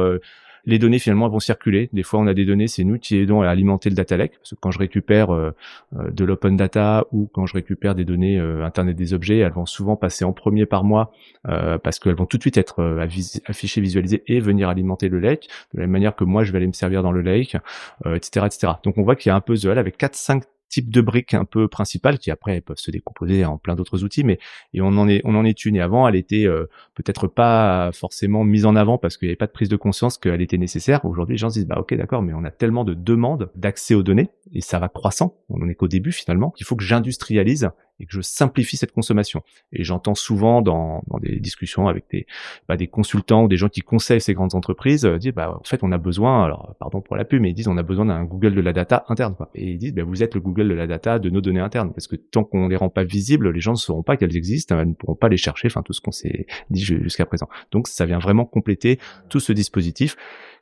les 0.66 0.78
données 0.78 0.98
finalement 0.98 1.28
vont 1.28 1.38
circuler. 1.38 1.88
Des 1.92 2.02
fois, 2.02 2.20
on 2.20 2.26
a 2.26 2.34
des 2.34 2.44
données, 2.44 2.66
c'est 2.66 2.84
nous 2.84 2.98
qui 2.98 3.16
aidons 3.16 3.42
à 3.42 3.48
alimenter 3.48 3.88
le 3.88 3.94
data 3.94 4.16
lake. 4.16 4.32
Parce 4.38 4.50
que 4.50 4.56
quand 4.60 4.70
je 4.70 4.78
récupère 4.78 5.28
de 5.28 6.24
l'open 6.24 6.56
data 6.56 7.06
ou 7.12 7.28
quand 7.32 7.46
je 7.46 7.54
récupère 7.54 7.94
des 7.94 8.04
données 8.04 8.38
Internet 8.38 8.96
des 8.96 9.14
objets, 9.14 9.38
elles 9.38 9.52
vont 9.52 9.66
souvent 9.66 9.96
passer 9.96 10.24
en 10.24 10.32
premier 10.32 10.66
par 10.66 10.84
moi 10.84 11.12
parce 11.44 11.98
qu'elles 11.98 12.16
vont 12.16 12.26
tout 12.26 12.36
de 12.36 12.42
suite 12.42 12.58
être 12.58 13.00
affichées, 13.46 13.80
visualisées 13.80 14.22
et 14.26 14.40
venir 14.40 14.68
alimenter 14.68 15.08
le 15.08 15.20
lake 15.20 15.48
de 15.72 15.78
la 15.78 15.84
même 15.84 15.92
manière 15.92 16.14
que 16.14 16.24
moi, 16.24 16.44
je 16.44 16.52
vais 16.52 16.58
aller 16.58 16.66
me 16.66 16.72
servir 16.72 17.02
dans 17.02 17.12
le 17.12 17.22
lake, 17.22 17.56
etc., 18.04 18.46
etc. 18.46 18.72
Donc, 18.84 18.98
on 18.98 19.02
voit 19.02 19.16
qu'il 19.16 19.30
y 19.30 19.32
a 19.32 19.36
un 19.36 19.40
puzzle 19.40 19.78
avec 19.78 19.96
quatre, 19.96 20.16
cinq 20.16 20.42
type 20.68 20.90
de 20.90 21.00
briques 21.00 21.34
un 21.34 21.44
peu 21.44 21.68
principales 21.68 22.18
qui 22.18 22.30
après 22.30 22.60
peuvent 22.60 22.78
se 22.78 22.90
décomposer 22.90 23.44
en 23.44 23.58
plein 23.58 23.74
d'autres 23.74 24.04
outils 24.04 24.24
mais 24.24 24.38
et 24.74 24.80
on 24.80 24.88
en 24.88 25.08
est 25.08 25.20
on 25.24 25.34
en 25.34 25.44
est 25.44 25.64
une. 25.64 25.76
Et 25.76 25.80
avant 25.80 26.08
elle 26.08 26.16
était 26.16 26.46
euh, 26.46 26.68
peut-être 26.94 27.28
pas 27.28 27.90
forcément 27.92 28.44
mise 28.44 28.66
en 28.66 28.76
avant 28.76 28.98
parce 28.98 29.16
qu'il 29.16 29.26
n'y 29.26 29.30
avait 29.30 29.36
pas 29.36 29.46
de 29.46 29.52
prise 29.52 29.68
de 29.68 29.76
conscience 29.76 30.18
qu'elle 30.18 30.42
était 30.42 30.58
nécessaire. 30.58 31.04
Aujourd'hui 31.04 31.34
les 31.34 31.38
gens 31.38 31.50
se 31.50 31.54
disent 31.54 31.68
bah 31.68 31.78
ok 31.78 31.94
d'accord 31.94 32.22
mais 32.22 32.32
on 32.34 32.44
a 32.44 32.50
tellement 32.50 32.84
de 32.84 32.94
demandes 32.94 33.50
d'accès 33.54 33.94
aux 33.94 34.02
données 34.02 34.30
et 34.52 34.60
ça 34.60 34.78
va 34.78 34.88
croissant, 34.88 35.36
on 35.48 35.58
n'en 35.58 35.68
est 35.68 35.74
qu'au 35.74 35.88
début 35.88 36.12
finalement, 36.12 36.52
il 36.58 36.64
faut 36.64 36.76
que 36.76 36.84
j'industrialise 36.84 37.70
et 38.00 38.06
que 38.06 38.12
je 38.12 38.20
simplifie 38.20 38.76
cette 38.76 38.92
consommation. 38.92 39.42
Et 39.72 39.84
j'entends 39.84 40.14
souvent 40.14 40.62
dans, 40.62 41.02
dans, 41.06 41.18
des 41.18 41.38
discussions 41.40 41.88
avec 41.88 42.04
des, 42.10 42.26
bah, 42.68 42.76
des 42.76 42.86
consultants 42.86 43.44
ou 43.44 43.48
des 43.48 43.56
gens 43.56 43.68
qui 43.68 43.80
conseillent 43.80 44.20
ces 44.20 44.34
grandes 44.34 44.54
entreprises 44.54 45.04
euh, 45.04 45.18
dire 45.18 45.32
bah 45.34 45.56
en 45.58 45.64
fait 45.64 45.82
on 45.82 45.92
a 45.92 45.98
besoin, 45.98 46.44
alors 46.44 46.74
pardon 46.78 47.00
pour 47.00 47.16
la 47.16 47.24
pub, 47.24 47.42
mais 47.42 47.50
ils 47.50 47.54
disent 47.54 47.68
on 47.68 47.76
a 47.76 47.82
besoin 47.82 48.06
d'un 48.06 48.24
Google 48.24 48.54
de 48.54 48.60
la 48.60 48.72
data 48.72 49.04
interne. 49.08 49.34
Quoi. 49.34 49.50
Et 49.54 49.72
ils 49.72 49.78
disent 49.78 49.94
bah, 49.94 50.04
vous 50.04 50.22
êtes 50.22 50.34
le 50.34 50.40
Google 50.40 50.68
de 50.68 50.74
la 50.74 50.86
data 50.86 51.18
de 51.18 51.30
nos 51.30 51.40
données 51.40 51.60
internes 51.60 51.92
parce 51.92 52.06
que 52.06 52.16
tant 52.16 52.44
qu'on 52.44 52.68
les 52.68 52.76
rend 52.76 52.88
pas 52.88 53.04
visibles, 53.04 53.50
les 53.50 53.60
gens 53.60 53.72
ne 53.72 53.76
sauront 53.76 54.02
pas 54.02 54.16
qu'elles 54.16 54.36
existent, 54.36 54.78
elles 54.78 54.88
ne 54.88 54.94
pourront 54.94 55.14
pas 55.14 55.28
les 55.28 55.36
chercher, 55.36 55.68
enfin 55.68 55.82
tout 55.82 55.92
ce 55.92 56.00
qu'on 56.00 56.12
s'est 56.12 56.46
dit 56.70 56.82
jusqu'à 56.82 57.26
présent. 57.26 57.48
Donc 57.70 57.88
ça 57.88 58.06
vient 58.06 58.18
vraiment 58.18 58.44
compléter 58.44 58.98
tout 59.28 59.40
ce 59.40 59.52
dispositif 59.52 60.16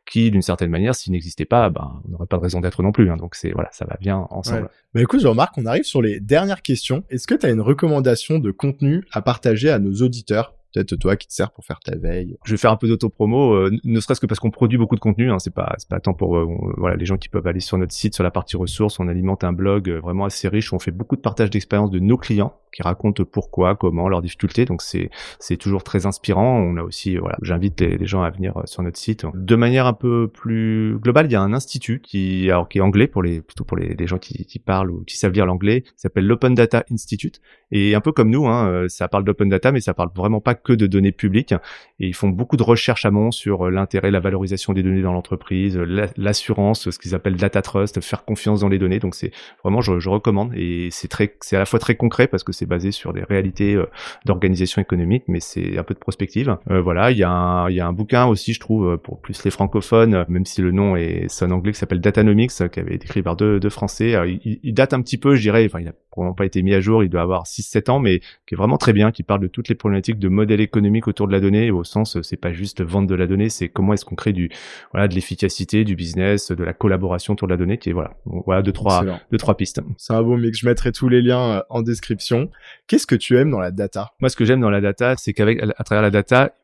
qui, 0.06 0.30
d'une 0.30 0.42
certaine 0.42 0.70
manière, 0.70 0.94
s'il 0.94 1.12
n'existait 1.12 1.44
pas, 1.44 1.70
ben, 1.70 2.00
on 2.06 2.10
n'aurait 2.10 2.26
pas 2.26 2.36
de 2.36 2.42
raison 2.42 2.60
d'être 2.60 2.82
non 2.82 2.92
plus. 2.92 3.10
Hein. 3.10 3.16
Donc 3.16 3.34
c'est 3.34 3.52
voilà, 3.52 3.68
ça 3.72 3.84
va 3.86 3.96
bien 4.00 4.26
ensemble. 4.30 4.68
Mais 4.94 5.02
écoute, 5.02 5.20
je 5.20 5.28
remarque 5.28 5.54
qu'on 5.54 5.66
arrive 5.66 5.84
sur 5.84 6.02
les 6.02 6.20
dernières 6.20 6.62
questions. 6.62 7.04
Est-ce 7.10 7.26
que 7.26 7.34
tu 7.34 7.46
as 7.46 7.50
une 7.50 7.60
recommandation 7.60 8.38
de 8.38 8.50
contenu 8.50 9.04
à 9.12 9.22
partager 9.22 9.70
à 9.70 9.78
nos 9.78 9.94
auditeurs? 10.02 10.54
Peut-être 10.74 10.96
toi 10.96 11.16
qui 11.16 11.28
te 11.28 11.32
sert 11.32 11.50
pour 11.52 11.64
faire 11.64 11.80
ta 11.80 11.96
veille. 11.96 12.36
Je 12.44 12.52
vais 12.52 12.56
faire 12.56 12.72
un 12.72 12.76
peu 12.76 12.88
d'autopromo, 12.88 13.54
euh, 13.54 13.70
ne 13.84 14.00
serait-ce 14.00 14.20
que 14.20 14.26
parce 14.26 14.40
qu'on 14.40 14.50
produit 14.50 14.78
beaucoup 14.78 14.96
de 14.96 15.00
contenu. 15.00 15.30
Hein, 15.30 15.38
c'est 15.38 15.54
pas 15.54 15.74
c'est 15.78 15.88
pas 15.88 16.00
tant 16.00 16.14
pour 16.14 16.36
euh, 16.36 16.46
voilà 16.76 16.96
les 16.96 17.06
gens 17.06 17.16
qui 17.16 17.28
peuvent 17.28 17.46
aller 17.46 17.60
sur 17.60 17.78
notre 17.78 17.92
site 17.92 18.14
sur 18.14 18.24
la 18.24 18.30
partie 18.30 18.56
ressources. 18.56 18.98
On 18.98 19.08
alimente 19.08 19.44
un 19.44 19.52
blog 19.52 19.88
euh, 19.88 20.00
vraiment 20.00 20.24
assez 20.24 20.48
riche. 20.48 20.72
On 20.72 20.78
fait 20.78 20.90
beaucoup 20.90 21.16
de 21.16 21.20
partage 21.20 21.50
d'expériences 21.50 21.90
de 21.90 21.98
nos 21.98 22.16
clients 22.16 22.54
qui 22.72 22.82
racontent 22.82 23.22
pourquoi, 23.24 23.76
comment, 23.76 24.08
leurs 24.08 24.22
difficultés. 24.22 24.64
Donc 24.64 24.82
c'est 24.82 25.10
c'est 25.38 25.56
toujours 25.56 25.84
très 25.84 26.06
inspirant. 26.06 26.58
On 26.58 26.76
a 26.76 26.82
aussi 26.82 27.16
voilà, 27.16 27.36
j'invite 27.42 27.80
les, 27.80 28.04
gens 28.04 28.22
à 28.22 28.30
venir 28.30 28.60
sur 28.64 28.82
notre 28.82 28.98
site. 28.98 29.24
De 29.34 29.56
manière 29.56 29.86
un 29.86 29.92
peu 29.92 30.28
plus 30.28 30.98
globale, 30.98 31.26
il 31.26 31.32
y 31.32 31.36
a 31.36 31.40
un 31.40 31.52
institut 31.52 32.00
qui 32.00 32.50
alors 32.50 32.68
qui 32.68 32.78
est 32.78 32.80
anglais 32.80 33.06
pour 33.06 33.22
les 33.22 33.40
plutôt 33.40 33.64
pour 33.64 33.76
les, 33.76 34.06
gens 34.06 34.18
qui, 34.18 34.44
qui 34.44 34.58
parlent 34.58 34.90
ou 34.90 35.04
qui 35.04 35.16
savent 35.16 35.32
lire 35.32 35.46
l'anglais, 35.46 35.82
qui 35.82 35.92
s'appelle 35.96 36.26
l'Open 36.26 36.54
Data 36.54 36.84
Institute. 36.90 37.40
Et 37.70 37.94
un 37.94 38.00
peu 38.00 38.12
comme 38.12 38.30
nous, 38.30 38.46
hein, 38.46 38.86
ça 38.88 39.08
parle 39.08 39.24
d'open 39.24 39.48
data, 39.48 39.72
mais 39.72 39.80
ça 39.80 39.94
parle 39.94 40.10
vraiment 40.14 40.40
pas 40.40 40.54
que 40.64 40.72
de 40.72 40.86
données 40.86 41.12
publiques. 41.12 41.54
Et 42.00 42.08
ils 42.08 42.14
font 42.14 42.28
beaucoup 42.28 42.56
de 42.56 42.64
recherches 42.64 43.04
amont 43.04 43.30
sur 43.30 43.66
euh, 43.66 43.70
l'intérêt, 43.70 44.10
la 44.10 44.18
valorisation 44.18 44.72
des 44.72 44.82
données 44.82 45.02
dans 45.02 45.12
l'entreprise, 45.12 45.78
l'assurance, 46.16 46.90
ce 46.90 46.98
qu'ils 46.98 47.14
appellent 47.14 47.36
data 47.36 47.62
trust, 47.62 48.00
faire 48.00 48.24
confiance 48.24 48.60
dans 48.60 48.68
les 48.68 48.78
données. 48.78 48.98
Donc 48.98 49.14
c'est 49.14 49.30
vraiment, 49.62 49.80
je, 49.80 50.08
recommande. 50.08 50.52
Et 50.56 50.88
c'est 50.90 51.08
très, 51.08 51.36
c'est 51.40 51.56
à 51.56 51.60
la 51.60 51.66
fois 51.66 51.78
très 51.78 51.94
concret 51.94 52.26
parce 52.26 52.42
que 52.42 52.52
c'est 52.52 52.66
basé 52.66 52.90
sur 52.90 53.12
des 53.12 53.22
réalités 53.22 53.74
euh, 53.74 53.86
d'organisation 54.24 54.82
économique, 54.82 55.24
mais 55.28 55.38
c'est 55.38 55.78
un 55.78 55.84
peu 55.84 55.94
de 55.94 56.00
prospective. 56.00 56.56
Euh, 56.70 56.80
voilà, 56.80 57.12
il 57.12 57.18
y 57.18 57.22
a 57.22 57.30
un, 57.30 57.70
y 57.70 57.80
a 57.80 57.86
un 57.86 57.92
bouquin 57.92 58.26
aussi, 58.26 58.54
je 58.54 58.60
trouve, 58.60 58.98
pour 58.98 59.20
plus 59.20 59.44
les 59.44 59.52
francophones, 59.52 60.24
même 60.28 60.46
si 60.46 60.62
le 60.62 60.72
nom 60.72 60.96
est 60.96 61.28
sonne 61.28 61.52
anglais, 61.52 61.72
qui 61.72 61.78
s'appelle 61.78 62.00
Datanomics, 62.00 62.50
qui 62.70 62.80
avait 62.80 62.94
été 62.94 63.04
écrit 63.04 63.22
par 63.22 63.36
deux, 63.36 63.60
deux 63.60 63.70
Français. 63.70 64.14
il, 64.44 64.74
date 64.74 64.94
un 64.94 65.02
petit 65.02 65.18
peu, 65.18 65.36
je 65.36 65.42
dirais. 65.42 65.64
Enfin, 65.66 65.80
il 65.80 65.88
a 65.88 65.92
probablement 66.10 66.34
pas 66.34 66.46
été 66.46 66.62
mis 66.62 66.74
à 66.74 66.80
jour. 66.80 67.04
Il 67.04 67.10
doit 67.10 67.22
avoir 67.22 67.44
6-7 67.44 67.90
ans, 67.90 68.00
mais 68.00 68.20
qui 68.46 68.54
est 68.54 68.56
vraiment 68.56 68.78
très 68.78 68.92
bien, 68.92 69.12
qui 69.12 69.22
parle 69.22 69.40
de 69.40 69.48
toutes 69.48 69.68
les 69.68 69.74
problématiques 69.74 70.18
de 70.18 70.28
modèle 70.54 70.64
économique 70.64 71.08
autour 71.08 71.26
de 71.26 71.32
la 71.32 71.40
donnée 71.40 71.70
au 71.70 71.84
sens 71.84 72.20
c'est 72.22 72.36
pas 72.36 72.52
juste 72.52 72.82
vendre 72.82 73.08
de 73.08 73.14
la 73.14 73.26
donnée 73.26 73.48
c'est 73.48 73.68
comment 73.68 73.92
est-ce 73.92 74.04
qu'on 74.04 74.14
crée 74.14 74.32
du 74.32 74.50
voilà 74.92 75.08
de 75.08 75.14
l'efficacité 75.14 75.84
du 75.84 75.96
business 75.96 76.52
de 76.52 76.64
la 76.64 76.72
collaboration 76.72 77.32
autour 77.32 77.48
de 77.48 77.52
la 77.52 77.56
donnée 77.56 77.78
qui 77.78 77.90
est 77.90 77.92
voilà 77.92 78.12
voilà 78.24 78.62
deux 78.62 78.72
trois 78.72 79.04
deux 79.30 79.38
trois 79.38 79.56
pistes. 79.56 79.80
C'est 79.96 80.12
un 80.12 80.22
beau 80.22 80.36
mix. 80.36 80.58
Je 80.58 80.66
mettrai 80.66 80.92
tous 80.92 81.08
les 81.08 81.22
liens 81.22 81.58
euh, 81.58 81.62
en 81.70 81.82
description. 81.82 82.50
Qu'est-ce 82.86 83.06
que 83.06 83.14
tu 83.14 83.36
aimes 83.36 83.50
dans 83.50 83.58
la 83.58 83.70
data? 83.70 84.12
Moi 84.20 84.28
ce 84.28 84.36
que 84.36 84.44
j'aime 84.44 84.60
dans 84.60 84.70
la 84.70 84.80
data 84.80 85.14
c'est 85.16 85.32
qu'avec 85.32 85.60
à 85.62 85.84
travers 85.84 86.02
la 86.02 86.10
data 86.10 86.54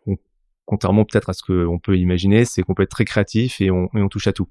contrairement 0.66 1.04
peut-être 1.04 1.30
à 1.30 1.32
ce 1.32 1.42
qu'on 1.42 1.78
peut 1.78 1.96
imaginer 1.96 2.44
c'est 2.44 2.62
qu'on 2.62 2.74
peut 2.74 2.84
être 2.84 2.90
très 2.90 3.04
créatif 3.04 3.60
et 3.60 3.70
on, 3.70 3.86
et 3.94 4.02
on 4.02 4.08
touche 4.08 4.28
à 4.28 4.32
tout 4.32 4.48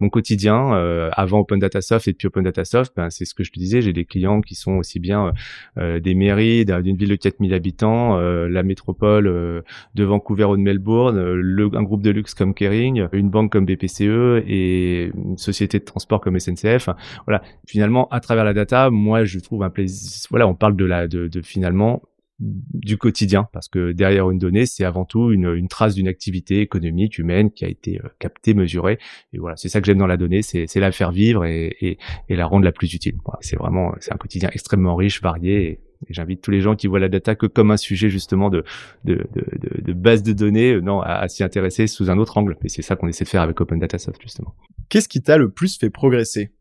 mon 0.00 0.08
quotidien, 0.08 0.74
euh, 0.74 1.10
avant 1.12 1.40
Open 1.40 1.58
Data 1.58 1.80
Soft 1.80 2.08
et 2.08 2.12
depuis 2.12 2.26
Open 2.26 2.44
Data 2.44 2.64
Soft, 2.64 2.92
ben, 2.96 3.10
c'est 3.10 3.24
ce 3.24 3.34
que 3.34 3.44
je 3.44 3.52
te 3.52 3.58
disais, 3.58 3.82
j'ai 3.82 3.92
des 3.92 4.04
clients 4.04 4.40
qui 4.40 4.54
sont 4.54 4.72
aussi 4.72 4.98
bien 4.98 5.32
euh, 5.78 6.00
des 6.00 6.14
mairies 6.14 6.64
d'une 6.64 6.96
ville 6.96 7.10
de 7.10 7.16
4000 7.16 7.54
habitants, 7.54 8.18
euh, 8.18 8.48
la 8.48 8.62
métropole 8.62 9.26
de 9.26 10.04
Vancouver 10.04 10.44
ou 10.44 10.56
de 10.56 10.62
Melbourne, 10.62 11.20
le, 11.20 11.70
un 11.74 11.82
groupe 11.82 12.02
de 12.02 12.10
luxe 12.10 12.34
comme 12.34 12.54
Kering, 12.54 13.08
une 13.12 13.30
banque 13.30 13.52
comme 13.52 13.66
BPCE 13.66 14.42
et 14.46 15.10
une 15.14 15.38
société 15.38 15.78
de 15.78 15.84
transport 15.84 16.20
comme 16.20 16.38
SNCF. 16.38 16.88
Voilà, 17.26 17.42
finalement, 17.66 18.08
à 18.08 18.20
travers 18.20 18.44
la 18.44 18.54
data, 18.54 18.90
moi, 18.90 19.24
je 19.24 19.38
trouve 19.38 19.62
un 19.62 19.70
plaisir. 19.70 20.26
Voilà, 20.30 20.48
on 20.48 20.54
parle 20.54 20.76
de 20.76 20.84
la, 20.84 21.06
de, 21.06 21.28
de 21.28 21.42
finalement 21.42 22.02
du 22.38 22.98
quotidien, 22.98 23.48
parce 23.52 23.68
que 23.68 23.92
derrière 23.92 24.30
une 24.30 24.38
donnée, 24.38 24.66
c'est 24.66 24.84
avant 24.84 25.04
tout 25.04 25.32
une, 25.32 25.54
une 25.54 25.68
trace 25.68 25.94
d'une 25.94 26.08
activité 26.08 26.60
économique, 26.60 27.18
humaine, 27.18 27.50
qui 27.50 27.64
a 27.64 27.68
été 27.68 27.98
euh, 27.98 28.08
captée, 28.18 28.52
mesurée. 28.52 28.98
Et 29.32 29.38
voilà, 29.38 29.56
c'est 29.56 29.68
ça 29.68 29.80
que 29.80 29.86
j'aime 29.86 29.98
dans 29.98 30.06
la 30.06 30.18
donnée, 30.18 30.42
c'est 30.42 30.74
la 30.76 30.92
faire 30.92 31.12
vivre 31.12 31.46
et, 31.46 31.74
et, 31.80 31.98
et, 32.28 32.36
la 32.36 32.46
rendre 32.46 32.64
la 32.64 32.72
plus 32.72 32.92
utile. 32.92 33.14
Voilà, 33.24 33.38
c'est 33.40 33.56
vraiment, 33.56 33.94
c'est 34.00 34.12
un 34.12 34.18
quotidien 34.18 34.50
extrêmement 34.52 34.96
riche, 34.96 35.22
varié. 35.22 35.66
Et, 35.66 35.80
j'invite 36.10 36.42
tous 36.42 36.50
les 36.50 36.60
gens 36.60 36.76
qui 36.76 36.88
voient 36.88 37.00
la 37.00 37.08
data 37.08 37.34
que 37.34 37.46
comme 37.46 37.70
un 37.70 37.78
sujet 37.78 38.10
justement 38.10 38.50
de, 38.50 38.64
de, 39.04 39.26
de, 39.34 39.82
de, 39.82 39.92
base 39.94 40.22
de 40.22 40.34
données, 40.34 40.74
euh, 40.74 40.80
non, 40.82 41.00
à, 41.00 41.26
s'y 41.28 41.42
intéresser 41.42 41.86
sous 41.86 42.10
un 42.10 42.18
autre 42.18 42.36
angle. 42.36 42.58
Et 42.64 42.68
c'est 42.68 42.82
ça 42.82 42.96
qu'on 42.96 43.08
essaie 43.08 43.24
de 43.24 43.30
faire 43.30 43.40
avec 43.40 43.58
Open 43.62 43.78
Data 43.78 43.98
Soft 43.98 44.20
justement. 44.20 44.54
Qu'est-ce 44.90 45.08
qui 45.08 45.22
t'a 45.22 45.38
le 45.38 45.50
plus 45.50 45.78
fait 45.78 45.88
progresser? 45.88 46.52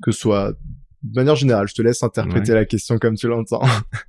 Que 0.00 0.12
ce 0.12 0.20
soit 0.20 0.54
de 1.02 1.14
manière 1.14 1.36
générale, 1.36 1.68
je 1.68 1.74
te 1.74 1.82
laisse 1.82 2.02
interpréter 2.02 2.52
la 2.54 2.64
question 2.64 2.98
comme 2.98 3.16
tu 3.16 3.28
l'entends. 3.28 3.62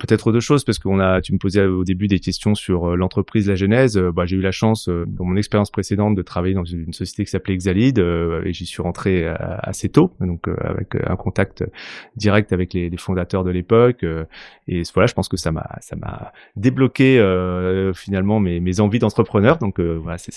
peut-être 0.00 0.32
deux 0.32 0.40
choses 0.40 0.64
parce 0.64 0.78
qu'on 0.78 0.98
a 0.98 1.20
tu 1.20 1.32
me 1.32 1.38
posais 1.38 1.64
au 1.64 1.84
début 1.84 2.08
des 2.08 2.18
questions 2.18 2.54
sur 2.54 2.90
euh, 2.90 2.96
l'entreprise 2.96 3.48
la 3.48 3.54
genèse 3.54 3.96
euh, 3.96 4.10
bah, 4.10 4.24
j'ai 4.26 4.36
eu 4.36 4.40
la 4.40 4.50
chance 4.50 4.88
euh, 4.88 5.04
dans 5.06 5.24
mon 5.24 5.36
expérience 5.36 5.70
précédente 5.70 6.14
de 6.14 6.22
travailler 6.22 6.54
dans 6.54 6.64
une, 6.64 6.92
société 6.92 7.24
qui 7.24 7.30
s'appelait 7.30 7.54
Exalid 7.54 7.98
et 7.98 8.52
j'y 8.52 8.66
suis 8.66 8.82
rentré 8.82 9.26
assez 9.26 9.88
tôt 9.88 10.12
donc 10.20 10.48
avec 10.60 10.96
un 11.06 11.14
contact 11.14 11.64
direct 12.16 12.52
avec 12.52 12.72
les, 12.72 12.90
les 12.90 12.96
fondateurs 12.96 13.44
de 13.44 13.50
l'époque 13.50 14.04
et 14.66 14.82
voilà 14.94 15.06
je 15.06 15.14
pense 15.14 15.28
que 15.28 15.36
ça 15.36 15.52
m'a 15.52 15.68
ça 15.80 15.94
m'a 15.94 16.32
débloqué 16.56 17.22
finalement 17.94 18.40
mes, 18.40 18.60
mes 18.60 18.80
envies 18.80 18.98
d'entrepreneur 18.98 19.58
donc 19.58 19.78
voilà 19.78 20.18
c'est, 20.18 20.32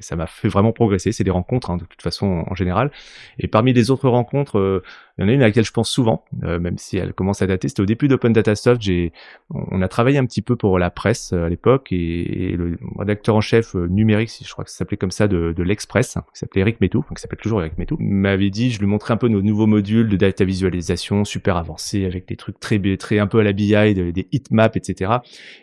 ça 0.00 0.16
m'a 0.16 0.26
fait 0.26 0.48
vraiment 0.48 0.72
progresser 0.72 1.10
c'est 1.10 1.24
des 1.24 1.30
rencontres 1.30 1.70
hein, 1.70 1.78
de 1.78 1.84
toute 1.84 2.02
façon 2.02 2.44
en 2.46 2.54
général 2.54 2.92
et 3.38 3.48
parmi 3.48 3.72
les 3.72 3.90
autres 3.90 4.08
rencontres 4.08 4.82
il 5.18 5.22
y 5.22 5.24
en 5.24 5.28
a 5.28 5.32
une 5.32 5.42
à 5.42 5.46
laquelle 5.46 5.64
je 5.64 5.72
pense 5.72 5.90
souvent, 5.90 6.24
euh, 6.44 6.60
même 6.60 6.78
si 6.78 6.96
elle 6.96 7.12
commence 7.12 7.42
à 7.42 7.48
dater. 7.48 7.66
C'était 7.66 7.82
au 7.82 7.86
début 7.86 8.06
d'Open 8.06 8.32
Data 8.32 8.54
Soft. 8.54 8.80
J'ai, 8.80 8.97
on 9.50 9.80
a 9.80 9.88
travaillé 9.88 10.18
un 10.18 10.26
petit 10.26 10.42
peu 10.42 10.56
pour 10.56 10.78
la 10.78 10.90
presse 10.90 11.32
euh, 11.32 11.46
à 11.46 11.48
l'époque 11.48 11.88
et, 11.90 12.54
le 12.56 12.78
rédacteur 12.98 13.34
en 13.34 13.40
chef 13.40 13.74
euh, 13.74 13.86
numérique, 13.86 14.30
je 14.42 14.50
crois 14.52 14.64
que 14.64 14.70
ça 14.70 14.78
s'appelait 14.78 14.96
comme 14.96 15.10
ça, 15.10 15.28
de, 15.28 15.54
l'Express, 15.62 16.16
hein, 16.16 16.24
qui 16.32 16.38
s'appelait 16.38 16.60
Eric 16.62 16.80
Metou, 16.80 17.02
qui 17.02 17.20
s'appelle 17.20 17.38
toujours 17.38 17.60
Eric 17.60 17.78
Metou, 17.78 17.96
m'avait 18.00 18.50
dit, 18.50 18.70
je 18.70 18.80
lui 18.80 18.86
montrais 18.86 19.14
un 19.14 19.16
peu 19.16 19.28
nos 19.28 19.42
nouveaux 19.42 19.66
modules 19.66 20.08
de 20.08 20.16
data 20.16 20.44
visualisation 20.44 21.24
super 21.24 21.56
avancés 21.56 22.04
avec 22.04 22.26
des 22.28 22.36
trucs 22.36 22.60
très, 22.60 22.78
très 22.96 23.18
un 23.18 23.26
peu 23.26 23.38
à 23.40 23.42
la 23.42 23.52
BI, 23.52 23.94
des 23.94 24.28
heatmaps, 24.32 24.76
etc. 24.76 25.12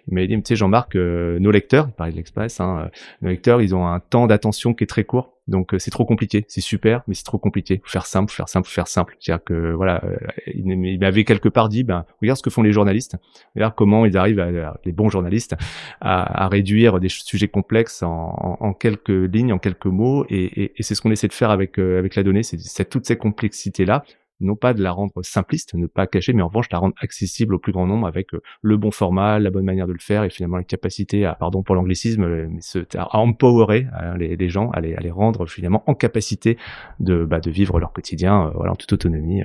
Il 0.07 0.15
m'avait 0.15 0.27
dit, 0.27 0.35
tu 0.35 0.41
sais, 0.45 0.55
Jean-Marc, 0.55 0.95
nos 0.95 1.51
lecteurs, 1.51 1.87
il 1.89 1.93
parlait 1.93 2.11
de 2.11 2.17
l'Express, 2.17 2.59
hein, 2.59 2.89
nos 3.21 3.29
lecteurs, 3.29 3.61
ils 3.61 3.75
ont 3.75 3.87
un 3.87 3.99
temps 3.99 4.27
d'attention 4.27 4.73
qui 4.73 4.83
est 4.83 4.87
très 4.87 5.03
court 5.03 5.34
donc 5.47 5.73
euh, 5.73 5.79
c'est 5.79 5.91
trop 5.91 6.05
compliqué, 6.05 6.45
c'est 6.47 6.61
super, 6.61 7.03
mais 7.07 7.13
c'est 7.13 7.23
trop 7.23 7.37
compliqué. 7.37 7.79
Faut 7.83 7.91
faire 7.91 8.05
simple, 8.07 8.31
faire 8.31 8.49
simple, 8.49 8.67
faire 8.67 8.87
simple. 8.87 9.15
C'est-à-dire 9.19 9.43
que 9.43 9.73
voilà, 9.73 10.03
euh, 10.03 10.17
il 10.53 10.99
m'avait 10.99 11.23
quelque 11.23 11.49
part 11.49 11.69
dit, 11.69 11.83
ben 11.83 12.05
regarde 12.21 12.37
ce 12.37 12.43
que 12.43 12.49
font 12.49 12.63
les 12.63 12.71
journalistes, 12.71 13.15
regarde 13.55 13.75
comment 13.75 14.05
ils 14.05 14.17
arrivent, 14.17 14.39
à, 14.39 14.79
les 14.85 14.91
bons 14.91 15.09
journalistes, 15.09 15.55
à, 16.01 16.47
réduire 16.47 16.99
des 16.99 17.09
sujets 17.09 17.47
complexes 17.47 18.01
en, 18.03 18.73
quelques 18.73 19.09
lignes, 19.09 19.53
en 19.53 19.59
quelques 19.59 19.85
mots, 19.85 20.25
et, 20.29 20.73
c'est 20.79 20.95
ce 20.95 21.01
qu'on 21.01 21.11
essaie 21.11 21.27
de 21.27 21.33
faire 21.33 21.51
avec 21.51 21.77
euh, 21.79 21.99
avec 21.99 22.15
la 22.15 22.23
donnée, 22.23 22.43
c'est 22.43 22.89
toutes 22.89 23.05
ces 23.05 23.17
complexités 23.17 23.85
là 23.85 24.03
non 24.39 24.55
pas 24.55 24.73
de 24.73 24.81
la 24.81 24.91
rendre 24.91 25.13
simpliste, 25.23 25.73
ne 25.75 25.87
pas 25.87 26.07
cacher, 26.07 26.33
mais 26.33 26.41
en 26.41 26.47
revanche 26.47 26.69
la 26.71 26.79
rendre 26.79 26.95
accessible 27.01 27.55
au 27.55 27.59
plus 27.59 27.71
grand 27.71 27.87
nombre 27.87 28.07
avec 28.07 28.33
euh, 28.33 28.41
le 28.61 28.77
bon 28.77 28.91
format, 28.91 29.39
la 29.39 29.49
bonne 29.49 29.65
manière 29.65 29.87
de 29.87 29.93
le 29.93 29.99
faire 29.99 30.23
et 30.23 30.29
finalement 30.29 30.57
la 30.57 30.63
capacité 30.63 31.25
à, 31.25 31.35
pardon 31.35 31.63
pour 31.63 31.75
l'anglicisme, 31.75 32.23
euh, 32.23 32.85
à 32.95 33.17
empowerer 33.19 33.87
hein, 33.93 34.17
les, 34.17 34.49
gens, 34.49 34.69
à 34.71 34.81
les, 34.81 35.11
rendre 35.11 35.45
finalement 35.45 35.83
en 35.87 35.95
capacité 35.95 36.57
de, 36.99 37.23
bah, 37.23 37.39
de 37.39 37.49
vivre 37.49 37.79
leur 37.79 37.93
quotidien 37.93 38.47
euh, 38.47 38.51
voilà, 38.55 38.73
en 38.73 38.75
toute 38.75 38.91
autonomie 38.93 39.41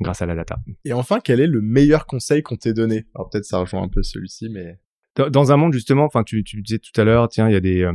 grâce 0.00 0.22
à 0.22 0.26
la 0.26 0.34
data. 0.34 0.58
Et 0.84 0.92
enfin, 0.92 1.20
quel 1.22 1.40
est 1.40 1.46
le 1.46 1.60
meilleur 1.60 2.06
conseil 2.06 2.42
qu'on 2.42 2.56
t'ait 2.56 2.74
donné? 2.74 3.06
Alors 3.14 3.28
peut-être 3.30 3.44
ça 3.44 3.58
rejoint 3.58 3.82
un 3.82 3.88
peu 3.88 4.02
celui-ci, 4.02 4.48
mais 4.50 4.78
dans, 5.30 5.52
un 5.52 5.56
monde 5.56 5.72
justement, 5.72 6.04
enfin 6.04 6.22
tu, 6.22 6.44
tu 6.44 6.60
disais 6.60 6.78
tout 6.78 7.00
à 7.00 7.04
l'heure, 7.04 7.28
tiens, 7.28 7.48
il 7.48 7.52
y 7.52 7.56
a 7.56 7.60
des 7.60 7.90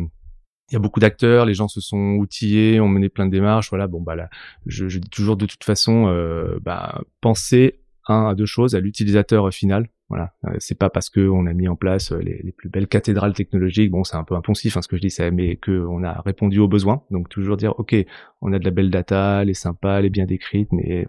il 0.72 0.76
y 0.76 0.78
a 0.78 0.80
beaucoup 0.80 1.02
d'acteurs, 1.02 1.46
les 1.46 1.54
gens 1.54 1.68
se 1.68 1.82
sont 1.82 2.16
outillés, 2.16 2.80
ont 2.80 2.88
mené 2.88 3.10
plein 3.10 3.26
de 3.26 3.32
démarches. 3.32 3.70
Voilà, 3.70 3.88
bon 3.88 4.00
bah 4.02 4.16
là, 4.16 4.30
je, 4.66 4.86
dis 4.86 5.10
toujours 5.10 5.36
de 5.36 5.46
toute 5.46 5.64
façon, 5.66 6.08
euh, 6.08 6.60
bah, 6.62 7.02
pensez 7.20 7.82
un 8.08 8.30
à 8.30 8.36
deux 8.36 8.46
choses 8.46 8.74
à 8.74 8.80
l'utilisateur 8.80 9.54
final 9.54 9.90
Voilà, 10.12 10.34
euh, 10.44 10.50
c'est 10.60 10.78
pas 10.78 10.90
parce 10.90 11.10
que 11.10 11.22
on 11.22 11.46
a 11.46 11.54
mis 11.54 11.70
en 11.70 11.78
place 11.78 12.12
les, 12.12 12.42
les, 12.44 12.52
plus 12.52 12.68
belles 12.68 12.88
cathédrales 12.88 13.32
technologiques, 13.32 13.92
bon, 13.92 14.04
c'est 14.04 14.18
un 14.18 14.26
peu 14.26 14.36
impensif 14.36 14.76
hein, 14.76 14.82
ce 14.82 14.90
que 14.90 14.98
je 14.98 15.02
dis, 15.02 15.10
ça, 15.10 15.32
mais 15.32 15.56
que 15.56 15.86
on 15.90 16.04
a 16.04 16.20
répondu 16.26 16.60
aux 16.60 16.68
besoins. 16.68 17.02
Donc 17.12 17.30
toujours 17.30 17.56
dire, 17.56 17.80
ok, 17.80 17.96
on 18.42 18.52
a 18.52 18.60
de 18.60 18.66
la 18.66 18.72
belle 18.72 18.90
data, 18.90 19.40
elle 19.42 19.50
est 19.50 19.54
sympa, 19.54 20.00
elle 20.00 20.06
est 20.06 20.10
bien 20.10 20.26
décrite, 20.26 20.68
mais 20.74 21.08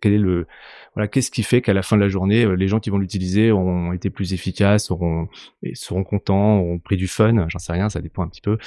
quel 0.00 0.14
est 0.14 0.18
le, 0.18 0.48
voilà, 0.94 1.06
qu'est-ce 1.06 1.30
qui 1.30 1.44
fait 1.44 1.60
qu'à 1.60 1.72
la 1.72 1.82
fin 1.82 1.96
de 1.96 2.02
la 2.02 2.08
journée, 2.08 2.44
les 2.56 2.66
gens 2.66 2.80
qui 2.80 2.90
vont 2.90 2.98
l'utiliser 2.98 3.52
ont 3.52 3.92
été 3.92 4.10
plus 4.10 4.34
efficaces, 4.34 4.90
auront, 4.90 5.28
et 5.62 5.76
seront 5.76 6.02
contents, 6.02 6.58
auront 6.58 6.80
pris 6.80 6.96
du 6.96 7.06
fun, 7.06 7.46
j'en 7.48 7.58
sais 7.60 7.72
rien, 7.72 7.88
ça 7.90 8.00
dépend 8.00 8.24
un 8.24 8.28
petit 8.28 8.40
peu. 8.40 8.58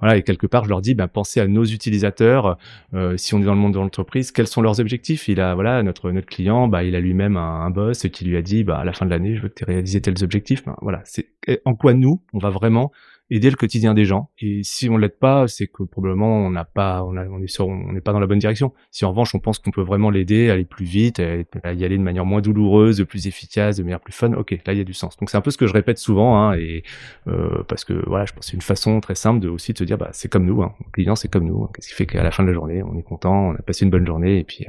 Voilà, 0.00 0.16
et 0.16 0.22
quelque 0.22 0.46
part, 0.46 0.64
je 0.64 0.68
leur 0.68 0.80
dis, 0.80 0.94
ben, 0.94 1.08
pensez 1.08 1.40
à 1.40 1.48
nos 1.48 1.64
utilisateurs. 1.64 2.56
Euh, 2.94 3.16
si 3.16 3.34
on 3.34 3.40
est 3.40 3.44
dans 3.44 3.54
le 3.54 3.60
monde 3.60 3.74
de 3.74 3.78
l'entreprise, 3.78 4.30
quels 4.30 4.46
sont 4.46 4.62
leurs 4.62 4.78
objectifs? 4.78 5.28
Il 5.28 5.40
a, 5.40 5.54
voilà, 5.54 5.82
notre 5.82 6.10
notre 6.10 6.26
client, 6.26 6.68
bah, 6.68 6.84
il 6.84 6.94
a 6.94 7.00
lui-même 7.00 7.36
un, 7.36 7.62
un, 7.62 7.70
boss 7.70 8.06
qui 8.08 8.24
lui 8.24 8.36
a 8.36 8.42
dit, 8.42 8.64
bah, 8.64 8.78
à 8.78 8.84
la 8.84 8.92
fin 8.92 9.04
de 9.04 9.10
l'année, 9.10 9.23
je 9.24 9.42
veux 9.42 9.48
que 9.48 9.54
tu 9.54 9.64
réalises 9.64 10.00
tels 10.02 10.22
objectifs. 10.22 10.64
Ben, 10.64 10.76
voilà, 10.82 11.02
c'est 11.04 11.28
en 11.64 11.74
quoi 11.74 11.94
nous, 11.94 12.22
on 12.32 12.38
va 12.38 12.50
vraiment 12.50 12.92
aider 13.30 13.50
le 13.50 13.56
quotidien 13.56 13.94
des 13.94 14.04
gens. 14.04 14.30
Et 14.38 14.62
si 14.62 14.88
on 14.88 14.96
l'aide 14.96 15.18
pas, 15.18 15.48
c'est 15.48 15.66
que 15.66 15.82
probablement 15.82 16.38
on 16.38 16.50
n'a 16.50 16.64
pas, 16.64 17.02
on, 17.04 17.42
est 17.42 17.46
sur, 17.46 17.68
on 17.68 17.92
n'est 17.92 18.00
pas 18.00 18.12
dans 18.12 18.20
la 18.20 18.26
bonne 18.26 18.38
direction. 18.38 18.72
Si 18.90 19.04
en 19.04 19.10
revanche 19.10 19.34
on 19.34 19.38
pense 19.38 19.58
qu'on 19.58 19.70
peut 19.70 19.82
vraiment 19.82 20.10
l'aider, 20.10 20.50
aller 20.50 20.64
plus 20.64 20.84
vite, 20.84 21.20
à 21.20 21.72
y 21.72 21.84
aller 21.84 21.96
de 21.96 22.02
manière 22.02 22.26
moins 22.26 22.42
douloureuse, 22.42 23.04
plus 23.04 23.26
efficace, 23.26 23.76
de 23.78 23.82
manière 23.82 24.00
plus 24.00 24.12
fun, 24.12 24.32
ok, 24.34 24.50
là 24.66 24.72
il 24.74 24.78
y 24.78 24.80
a 24.80 24.84
du 24.84 24.92
sens. 24.92 25.16
Donc 25.16 25.30
c'est 25.30 25.36
un 25.36 25.40
peu 25.40 25.50
ce 25.50 25.58
que 25.58 25.66
je 25.66 25.72
répète 25.72 25.98
souvent, 25.98 26.38
hein, 26.38 26.56
et 26.56 26.82
euh, 27.26 27.62
parce 27.66 27.84
que 27.84 27.94
voilà, 28.06 28.26
je 28.26 28.32
pense 28.32 28.40
que 28.40 28.46
c'est 28.50 28.56
une 28.56 28.62
façon 28.62 29.00
très 29.00 29.14
simple 29.14 29.40
de 29.40 29.48
aussi 29.48 29.72
de 29.72 29.78
se 29.78 29.84
dire, 29.84 29.96
bah 29.96 30.10
c'est 30.12 30.30
comme 30.30 30.44
nous, 30.44 30.62
hein, 30.62 30.74
le 30.84 30.90
client 30.90 31.16
c'est 31.16 31.28
comme 31.28 31.44
nous. 31.44 31.64
Hein. 31.64 31.70
Qu'est-ce 31.74 31.88
qui 31.88 31.94
fait 31.94 32.06
qu'à 32.06 32.22
la 32.22 32.30
fin 32.30 32.42
de 32.42 32.48
la 32.48 32.54
journée, 32.54 32.82
on 32.82 32.96
est 32.98 33.02
content, 33.02 33.48
on 33.48 33.54
a 33.54 33.62
passé 33.62 33.84
une 33.84 33.90
bonne 33.90 34.06
journée, 34.06 34.38
et 34.38 34.44
puis 34.44 34.66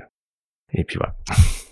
et 0.73 0.83
puis 0.83 0.97
voilà. 0.97 1.15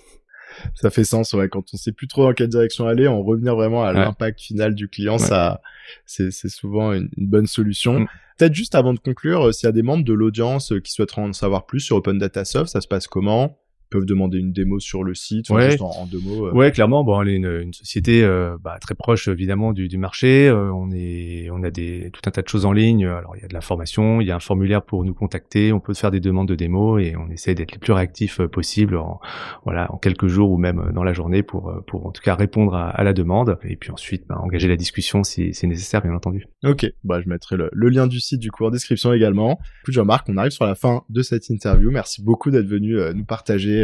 ça 0.76 0.90
fait 0.90 1.04
sens, 1.04 1.34
ouais. 1.34 1.50
Quand 1.50 1.64
on 1.74 1.78
sait 1.78 1.92
plus 1.92 2.08
trop 2.08 2.24
dans 2.24 2.34
quelle 2.34 2.50
direction 2.50 2.88
aller, 2.88 3.08
en 3.08 3.22
revenir 3.22 3.56
vraiment 3.56 3.84
à 3.84 3.94
l'impact 3.94 4.42
final 4.42 4.76
du 4.76 4.88
client, 4.88 5.18
ça, 5.18 5.62
c'est, 6.06 6.32
c'est 6.32 6.50
souvent 6.50 6.94
une, 6.94 7.10
bonne 7.18 7.48
solution. 7.48 8.02
Mm. 8.02 8.08
Peut-être 8.38 8.54
juste 8.54 8.76
avant 8.76 8.94
de 8.94 9.00
conclure, 9.00 9.48
euh, 9.48 9.52
s'il 9.52 9.68
y 9.68 9.70
a 9.70 9.74
des 9.74 9.84
membres 9.84 10.04
de 10.04 10.14
l'audience 10.14 10.72
euh, 10.72 10.80
qui 10.80 10.92
souhaiteraient 10.92 11.22
en 11.22 11.34
savoir 11.34 11.66
plus 11.66 11.82
sur 11.82 11.98
Open 11.98 12.18
Data 12.18 12.46
Soft, 12.46 12.72
ça 12.72 12.82
se 12.82 12.88
passe 12.88 13.08
comment? 13.08 13.60
Peuvent 13.94 14.06
demander 14.06 14.40
une 14.40 14.52
démo 14.52 14.80
sur 14.80 15.04
le 15.04 15.14
site, 15.14 15.52
ouais. 15.52 15.70
juste 15.70 15.82
en, 15.82 16.08
deux 16.08 16.20
mots. 16.20 16.48
Euh. 16.48 16.52
Ouais, 16.52 16.72
clairement. 16.72 17.04
Bon, 17.04 17.22
elle 17.22 17.30
est 17.30 17.36
une, 17.36 17.60
une 17.62 17.74
société 17.74 18.24
euh, 18.24 18.58
bah, 18.60 18.78
très 18.82 18.96
proche 18.96 19.28
évidemment 19.28 19.72
du, 19.72 19.88
du 19.88 20.00
marché. 20.00 20.48
Euh, 20.48 20.74
on 20.74 20.90
est, 20.92 21.50
on 21.52 21.62
a 21.64 21.70
des 21.70 22.10
tout 22.12 22.22
un 22.26 22.32
tas 22.32 22.42
de 22.42 22.48
choses 22.48 22.66
en 22.66 22.72
ligne. 22.72 23.06
Alors 23.06 23.36
il 23.38 23.42
y 23.42 23.46
a 23.46 23.48
de 23.48 23.54
la 23.54 23.62
formation, 23.62 24.20
il 24.20 24.28
y 24.28 24.32
a 24.32 24.36
un 24.36 24.40
formulaire 24.40 24.82
pour 24.82 25.06
nous 25.06 25.14
contacter. 25.14 25.72
On 25.72 25.80
peut 25.80 25.94
faire 25.94 26.10
des 26.10 26.20
demandes 26.20 26.48
de 26.48 26.56
démo 26.56 26.98
et 26.98 27.16
on 27.16 27.30
essaie 27.30 27.54
d'être 27.54 27.72
les 27.72 27.78
plus 27.78 27.94
réactifs 27.94 28.42
possible 28.48 28.98
en 28.98 29.20
voilà 29.64 29.92
en 29.94 29.98
quelques 29.98 30.28
jours 30.28 30.52
ou 30.52 30.58
même 30.58 30.92
dans 30.94 31.04
la 31.04 31.14
journée 31.14 31.44
pour 31.44 31.72
pour 31.86 32.08
en 32.08 32.12
tout 32.12 32.22
cas 32.24 32.34
répondre 32.34 32.74
à, 32.74 32.90
à 32.90 33.04
la 33.04 33.14
demande 33.14 33.58
et 33.64 33.76
puis 33.76 33.92
ensuite 33.92 34.26
bah, 34.28 34.40
engager 34.42 34.68
la 34.68 34.76
discussion 34.76 35.24
si 35.24 35.54
c'est 35.54 35.68
nécessaire 35.68 36.02
bien 36.02 36.16
entendu. 36.16 36.48
Ok, 36.64 36.92
bah 37.04 37.22
je 37.22 37.30
mettrai 37.30 37.58
le, 37.58 37.70
le, 37.72 37.90
lien 37.90 38.08
du 38.08 38.20
site 38.20 38.40
du 38.40 38.50
coup 38.50 38.66
en 38.66 38.72
description 38.72 39.14
également. 39.14 39.60
Écoute 39.84 39.94
Jean-Marc, 39.94 40.28
on 40.30 40.38
arrive 40.38 40.52
sur 40.52 40.66
la 40.66 40.76
fin 40.76 41.04
de 41.10 41.22
cette 41.22 41.50
interview. 41.50 41.92
Merci 41.92 42.24
beaucoup 42.24 42.50
d'être 42.50 42.68
venu 42.68 42.98
nous 43.14 43.26
partager 43.26 43.83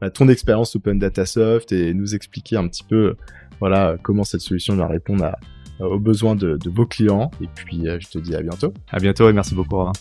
bah, 0.00 0.10
ton 0.10 0.28
expérience 0.28 0.74
Open 0.76 0.98
Data 0.98 1.26
Soft 1.26 1.72
et 1.72 1.94
nous 1.94 2.14
expliquer 2.14 2.56
un 2.56 2.66
petit 2.68 2.84
peu 2.84 3.16
voilà 3.60 3.96
comment 4.02 4.24
cette 4.24 4.40
solution 4.40 4.74
va 4.76 4.86
répondre 4.86 5.24
à, 5.24 5.38
aux 5.84 5.98
besoins 5.98 6.34
de, 6.34 6.56
de, 6.56 6.70
vos 6.70 6.86
clients. 6.86 7.30
Et 7.42 7.48
puis 7.54 7.88
euh, 7.88 7.98
je 8.00 8.08
te 8.08 8.18
dis 8.18 8.34
à 8.34 8.42
bientôt. 8.42 8.72
À 8.90 8.98
bientôt 8.98 9.28
et 9.28 9.32
merci 9.32 9.54
beaucoup 9.54 9.76
Romain. 9.76 9.92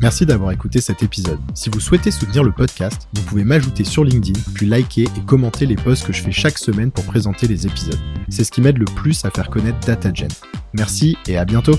Merci 0.00 0.26
d'avoir 0.26 0.50
écouté 0.50 0.80
cet 0.80 1.04
épisode. 1.04 1.38
Si 1.54 1.70
vous 1.70 1.78
souhaitez 1.78 2.10
soutenir 2.10 2.42
le 2.42 2.50
podcast, 2.50 3.08
vous 3.14 3.22
pouvez 3.22 3.44
m'ajouter 3.44 3.84
sur 3.84 4.02
LinkedIn, 4.02 4.40
puis 4.52 4.66
liker 4.66 5.04
et 5.04 5.20
commenter 5.26 5.64
les 5.64 5.76
posts 5.76 6.04
que 6.04 6.12
je 6.12 6.20
fais 6.20 6.32
chaque 6.32 6.58
semaine 6.58 6.90
pour 6.90 7.04
présenter 7.04 7.46
les 7.46 7.68
épisodes. 7.68 8.00
C'est 8.28 8.42
ce 8.42 8.50
qui 8.50 8.60
m'aide 8.62 8.78
le 8.78 8.84
plus 8.84 9.24
à 9.24 9.30
faire 9.30 9.48
connaître 9.48 9.78
DataGen. 9.86 10.28
Merci 10.72 11.16
et 11.28 11.36
à 11.36 11.44
bientôt 11.44 11.76